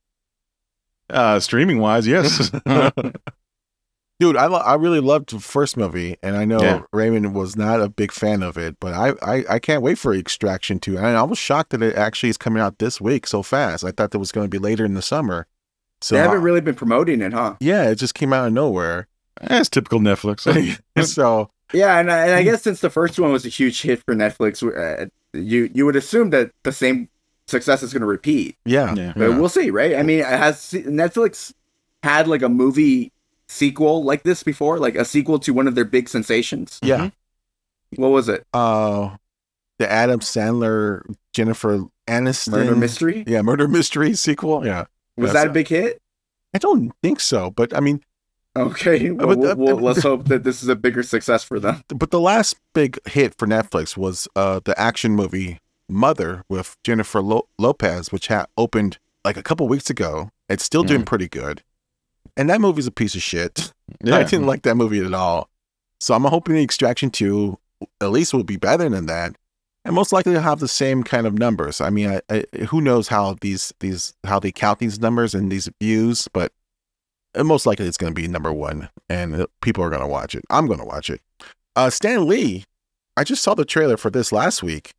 Uh, 1.08 1.38
streaming 1.40 1.78
wise, 1.78 2.06
yes. 2.06 2.50
Dude, 4.18 4.36
I, 4.36 4.46
lo- 4.46 4.58
I 4.60 4.74
really 4.76 5.00
loved 5.00 5.30
the 5.30 5.40
first 5.40 5.76
movie, 5.76 6.16
and 6.22 6.36
I 6.38 6.46
know 6.46 6.60
Yeah. 6.60 6.80
Raymond 6.90 7.34
was 7.34 7.54
not 7.54 7.82
a 7.82 7.88
big 7.90 8.10
fan 8.12 8.42
of 8.42 8.56
it, 8.56 8.76
but 8.80 8.94
I, 8.94 9.12
I, 9.20 9.44
I 9.50 9.58
can't 9.58 9.82
wait 9.82 9.98
for 9.98 10.14
Extraction 10.14 10.78
2. 10.80 10.96
And 10.96 11.06
I 11.06 11.22
was 11.22 11.38
shocked 11.38 11.70
that 11.70 11.82
it 11.82 11.96
actually 11.96 12.30
is 12.30 12.38
coming 12.38 12.62
out 12.62 12.78
this 12.78 12.98
week 12.98 13.26
so 13.26 13.42
fast. 13.42 13.84
I 13.84 13.90
thought 13.90 14.14
it 14.14 14.18
was 14.18 14.32
going 14.32 14.46
to 14.46 14.48
be 14.50 14.58
later 14.58 14.86
in 14.86 14.94
the 14.94 15.02
summer. 15.02 15.46
So 16.00 16.14
they 16.14 16.22
haven't 16.22 16.40
really 16.42 16.62
been 16.62 16.74
promoting 16.74 17.20
it, 17.20 17.34
huh? 17.34 17.56
yeah, 17.60 17.90
it 17.90 17.96
just 17.96 18.14
came 18.14 18.32
out 18.32 18.46
of 18.46 18.52
nowhere. 18.54 19.06
That's 19.42 19.68
typical 19.68 19.98
Netflix. 20.00 20.40
so 21.06 21.50
Yeah, 21.74 21.98
and 21.98 22.10
I, 22.10 22.22
Hmm. 22.22 22.28
and 22.28 22.32
I 22.36 22.42
guess 22.42 22.62
since 22.62 22.80
the 22.80 22.88
first 22.90 23.18
one 23.18 23.32
was 23.32 23.44
a 23.44 23.50
huge 23.50 23.82
hit 23.82 24.02
for 24.04 24.14
Netflix, 24.14 24.62
uh, 24.62 25.06
you 25.34 25.70
you 25.74 25.84
would 25.84 25.96
assume 25.96 26.30
that 26.30 26.52
the 26.64 26.72
same 26.72 27.08
success 27.48 27.82
is 27.82 27.92
going 27.92 28.00
to 28.00 28.06
repeat. 28.06 28.56
yeah, 28.64 28.94
Yeah. 28.94 29.12
But 29.16 29.32
we'll 29.38 29.48
see, 29.48 29.70
right? 29.70 29.96
I 29.96 30.02
mean, 30.02 30.22
has 30.24 30.56
Netflix 30.72 31.52
had 32.02 32.28
like 32.28 32.42
a 32.42 32.48
movie 32.48 33.12
sequel 33.48 34.02
like 34.04 34.22
this 34.24 34.42
before, 34.42 34.78
like 34.78 34.96
a 34.96 35.04
sequel 35.04 35.38
to 35.40 35.52
one 35.54 35.68
of 35.68 35.74
their 35.74 35.84
big 35.84 36.08
sensations? 36.08 36.78
yeah. 36.82 37.10
What 37.94 38.08
was 38.08 38.28
it? 38.28 38.44
Uh, 38.52 39.16
the 39.78 39.90
Adam 39.90 40.18
Sandler 40.20 41.02
Jennifer 41.32 41.84
Aniston 42.08 42.50
Murder 42.50 42.74
Mystery? 42.76 43.24
Yeah, 43.26 43.42
murder 43.42 43.68
mystery 43.68 44.14
sequel. 44.14 44.66
Yeah, 44.66 44.86
Was 45.16 45.32
That's- 45.32 45.44
that 45.44 45.50
a 45.50 45.52
big 45.52 45.68
hit? 45.68 46.02
I 46.54 46.58
don't 46.58 46.92
think 47.02 47.20
so, 47.20 47.50
but 47.52 47.74
I 47.76 47.80
mean, 47.80 48.02
Okay, 48.56 49.10
well, 49.10 49.28
But, 49.28 49.38
we'll- 49.38 49.50
uh, 49.50 49.54
we'll- 49.54 49.76
let's 49.76 50.02
hope 50.02 50.28
that 50.28 50.42
this 50.42 50.62
is 50.62 50.68
a 50.70 50.74
bigger 50.76 51.02
success 51.02 51.44
for 51.44 51.60
them. 51.60 51.82
but 51.94 52.10
the 52.10 52.20
last 52.20 52.56
big 52.74 52.98
hit 53.06 53.34
for 53.38 53.46
Netflix 53.46 53.96
was 53.96 54.26
uh 54.34 54.60
the 54.64 54.78
action 54.80 55.12
movie 55.12 55.58
Mother 55.88 56.44
with 56.48 56.76
Jennifer 56.84 57.20
Lo- 57.22 57.48
Lopez, 57.58 58.10
which 58.12 58.28
ha- 58.28 58.46
opened 58.56 58.98
like 59.24 59.36
a 59.36 59.42
couple 59.42 59.68
weeks 59.68 59.90
ago. 59.90 60.30
It's 60.48 60.64
still 60.64 60.84
doing 60.84 61.04
pretty 61.04 61.28
good, 61.28 61.62
and 62.36 62.48
that 62.50 62.60
movie's 62.60 62.86
a 62.86 62.92
piece 62.92 63.14
of 63.14 63.22
shit. 63.22 63.72
I 64.04 64.22
didn't 64.24 64.46
like 64.46 64.62
that 64.62 64.76
movie 64.76 65.04
at 65.04 65.14
all. 65.14 65.48
So 66.00 66.14
I'm 66.14 66.24
hoping 66.24 66.54
the 66.54 66.62
Extraction 66.62 67.10
2 67.10 67.58
at 68.00 68.10
least 68.10 68.34
will 68.34 68.44
be 68.44 68.56
better 68.56 68.88
than 68.88 69.06
that. 69.06 69.36
And 69.84 69.94
most 69.94 70.12
likely 70.12 70.32
will 70.32 70.40
have 70.40 70.58
the 70.60 70.68
same 70.68 71.02
kind 71.04 71.26
of 71.26 71.38
numbers. 71.38 71.80
I 71.80 71.90
mean, 71.90 72.08
I, 72.08 72.20
I, 72.28 72.64
who 72.66 72.80
knows 72.80 73.08
how 73.08 73.36
these 73.40 73.72
these 73.78 74.14
how 74.24 74.40
they 74.40 74.50
count 74.50 74.80
these 74.80 74.98
numbers 74.98 75.34
and 75.34 75.50
these 75.50 75.68
views, 75.80 76.28
but 76.32 76.52
uh, 77.36 77.44
most 77.44 77.66
likely 77.66 77.86
it's 77.86 77.96
going 77.96 78.12
to 78.12 78.20
be 78.20 78.26
number 78.26 78.52
one, 78.52 78.88
and 79.08 79.42
uh, 79.42 79.46
people 79.60 79.84
are 79.84 79.90
going 79.90 80.02
to 80.02 80.08
watch 80.08 80.34
it. 80.34 80.44
I'm 80.50 80.66
going 80.66 80.80
to 80.80 80.84
watch 80.84 81.08
it. 81.08 81.20
Uh, 81.76 81.90
Stan 81.90 82.26
Lee, 82.26 82.64
I 83.16 83.22
just 83.22 83.42
saw 83.44 83.54
the 83.54 83.64
trailer 83.64 83.96
for 83.96 84.10
this 84.10 84.32
last 84.32 84.60
week, 84.60 84.92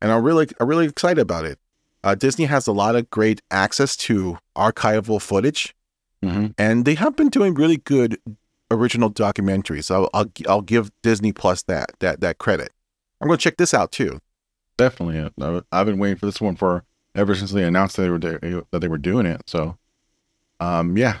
and 0.00 0.12
I'm 0.12 0.22
really 0.22 0.48
I'm 0.60 0.68
really 0.68 0.86
excited 0.86 1.20
about 1.20 1.44
it. 1.44 1.58
Uh, 2.04 2.14
Disney 2.14 2.44
has 2.44 2.66
a 2.66 2.72
lot 2.72 2.94
of 2.96 3.10
great 3.10 3.42
access 3.50 3.96
to 3.96 4.38
archival 4.56 5.20
footage 5.20 5.74
Mhm. 6.24 6.54
and 6.56 6.84
they 6.84 6.94
have 6.94 7.14
been 7.16 7.28
doing 7.28 7.54
really 7.54 7.76
good 7.76 8.18
original 8.70 9.10
documentaries. 9.10 9.90
I'll 9.90 10.08
I'll, 10.14 10.30
I'll 10.48 10.62
give 10.62 10.90
Disney 11.02 11.32
Plus 11.32 11.62
that 11.64 11.90
that 12.00 12.20
that 12.20 12.38
credit. 12.38 12.70
I'm 13.20 13.28
going 13.28 13.38
to 13.38 13.42
check 13.42 13.56
this 13.56 13.72
out 13.74 13.92
too. 13.92 14.18
Definitely. 14.76 15.30
I've 15.72 15.86
been 15.86 15.98
waiting 15.98 16.16
for 16.18 16.26
this 16.26 16.40
one 16.40 16.54
for 16.56 16.84
ever 17.14 17.34
since 17.34 17.52
they 17.52 17.62
announced 17.64 17.96
that 17.96 18.02
they 18.02 18.10
were 18.10 18.18
do- 18.18 18.66
that 18.70 18.80
they 18.80 18.88
were 18.88 18.98
doing 18.98 19.24
it. 19.26 19.42
So, 19.46 19.78
um, 20.60 20.96
yeah, 20.98 21.18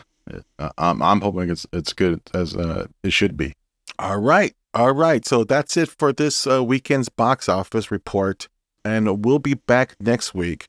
uh, 0.58 0.70
I'm 0.78 1.02
I'm 1.02 1.20
hoping 1.20 1.50
it's 1.50 1.66
it's 1.72 1.92
good 1.92 2.20
as 2.34 2.54
uh, 2.56 2.86
it 3.02 3.12
should 3.12 3.36
be. 3.36 3.54
All 3.98 4.18
right. 4.20 4.54
All 4.74 4.92
right. 4.92 5.24
So 5.24 5.44
that's 5.44 5.76
it 5.76 5.88
for 5.88 6.12
this 6.12 6.46
uh, 6.46 6.62
weekend's 6.62 7.08
box 7.08 7.48
office 7.48 7.90
report. 7.90 8.48
And 8.86 9.24
we'll 9.24 9.40
be 9.40 9.54
back 9.54 9.96
next 9.98 10.32
week. 10.32 10.68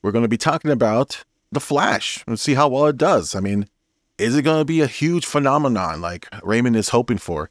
We're 0.00 0.12
going 0.12 0.22
to 0.22 0.28
be 0.28 0.36
talking 0.36 0.70
about 0.70 1.24
The 1.50 1.58
Flash 1.58 2.22
and 2.24 2.38
see 2.38 2.54
how 2.54 2.68
well 2.68 2.86
it 2.86 2.96
does. 2.96 3.34
I 3.34 3.40
mean, 3.40 3.68
is 4.16 4.36
it 4.36 4.42
going 4.42 4.60
to 4.60 4.64
be 4.64 4.80
a 4.80 4.86
huge 4.86 5.26
phenomenon 5.26 6.00
like 6.00 6.28
Raymond 6.44 6.76
is 6.76 6.90
hoping 6.90 7.18
for? 7.18 7.50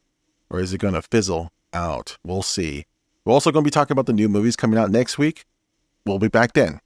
Or 0.49 0.61
is 0.61 0.71
it 0.71 0.77
going 0.77 0.93
to 0.93 1.01
fizzle 1.01 1.51
out? 1.73 2.17
We'll 2.23 2.41
see. 2.41 2.85
We're 3.25 3.33
also 3.33 3.51
going 3.51 3.65
to 3.65 3.67
be 3.67 3.71
talking 3.71 3.91
about 3.91 4.05
the 4.05 4.13
new 4.13 4.29
movies 4.29 4.55
coming 4.55 4.79
out 4.79 4.91
next 4.91 5.17
week. 5.17 5.43
We'll 6.05 6.19
be 6.19 6.29
back 6.29 6.53
then. 6.53 6.79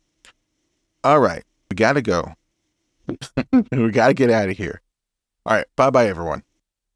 All 1.03 1.19
right. 1.19 1.43
We 1.69 1.75
got 1.75 1.93
to 1.93 2.01
go. 2.01 2.33
we 3.71 3.91
got 3.91 4.07
to 4.07 4.13
get 4.15 4.31
out 4.31 4.49
of 4.49 4.57
here. 4.57 4.81
All 5.45 5.57
right. 5.57 5.67
Bye 5.75 5.91
bye, 5.91 6.07
everyone. 6.07 6.41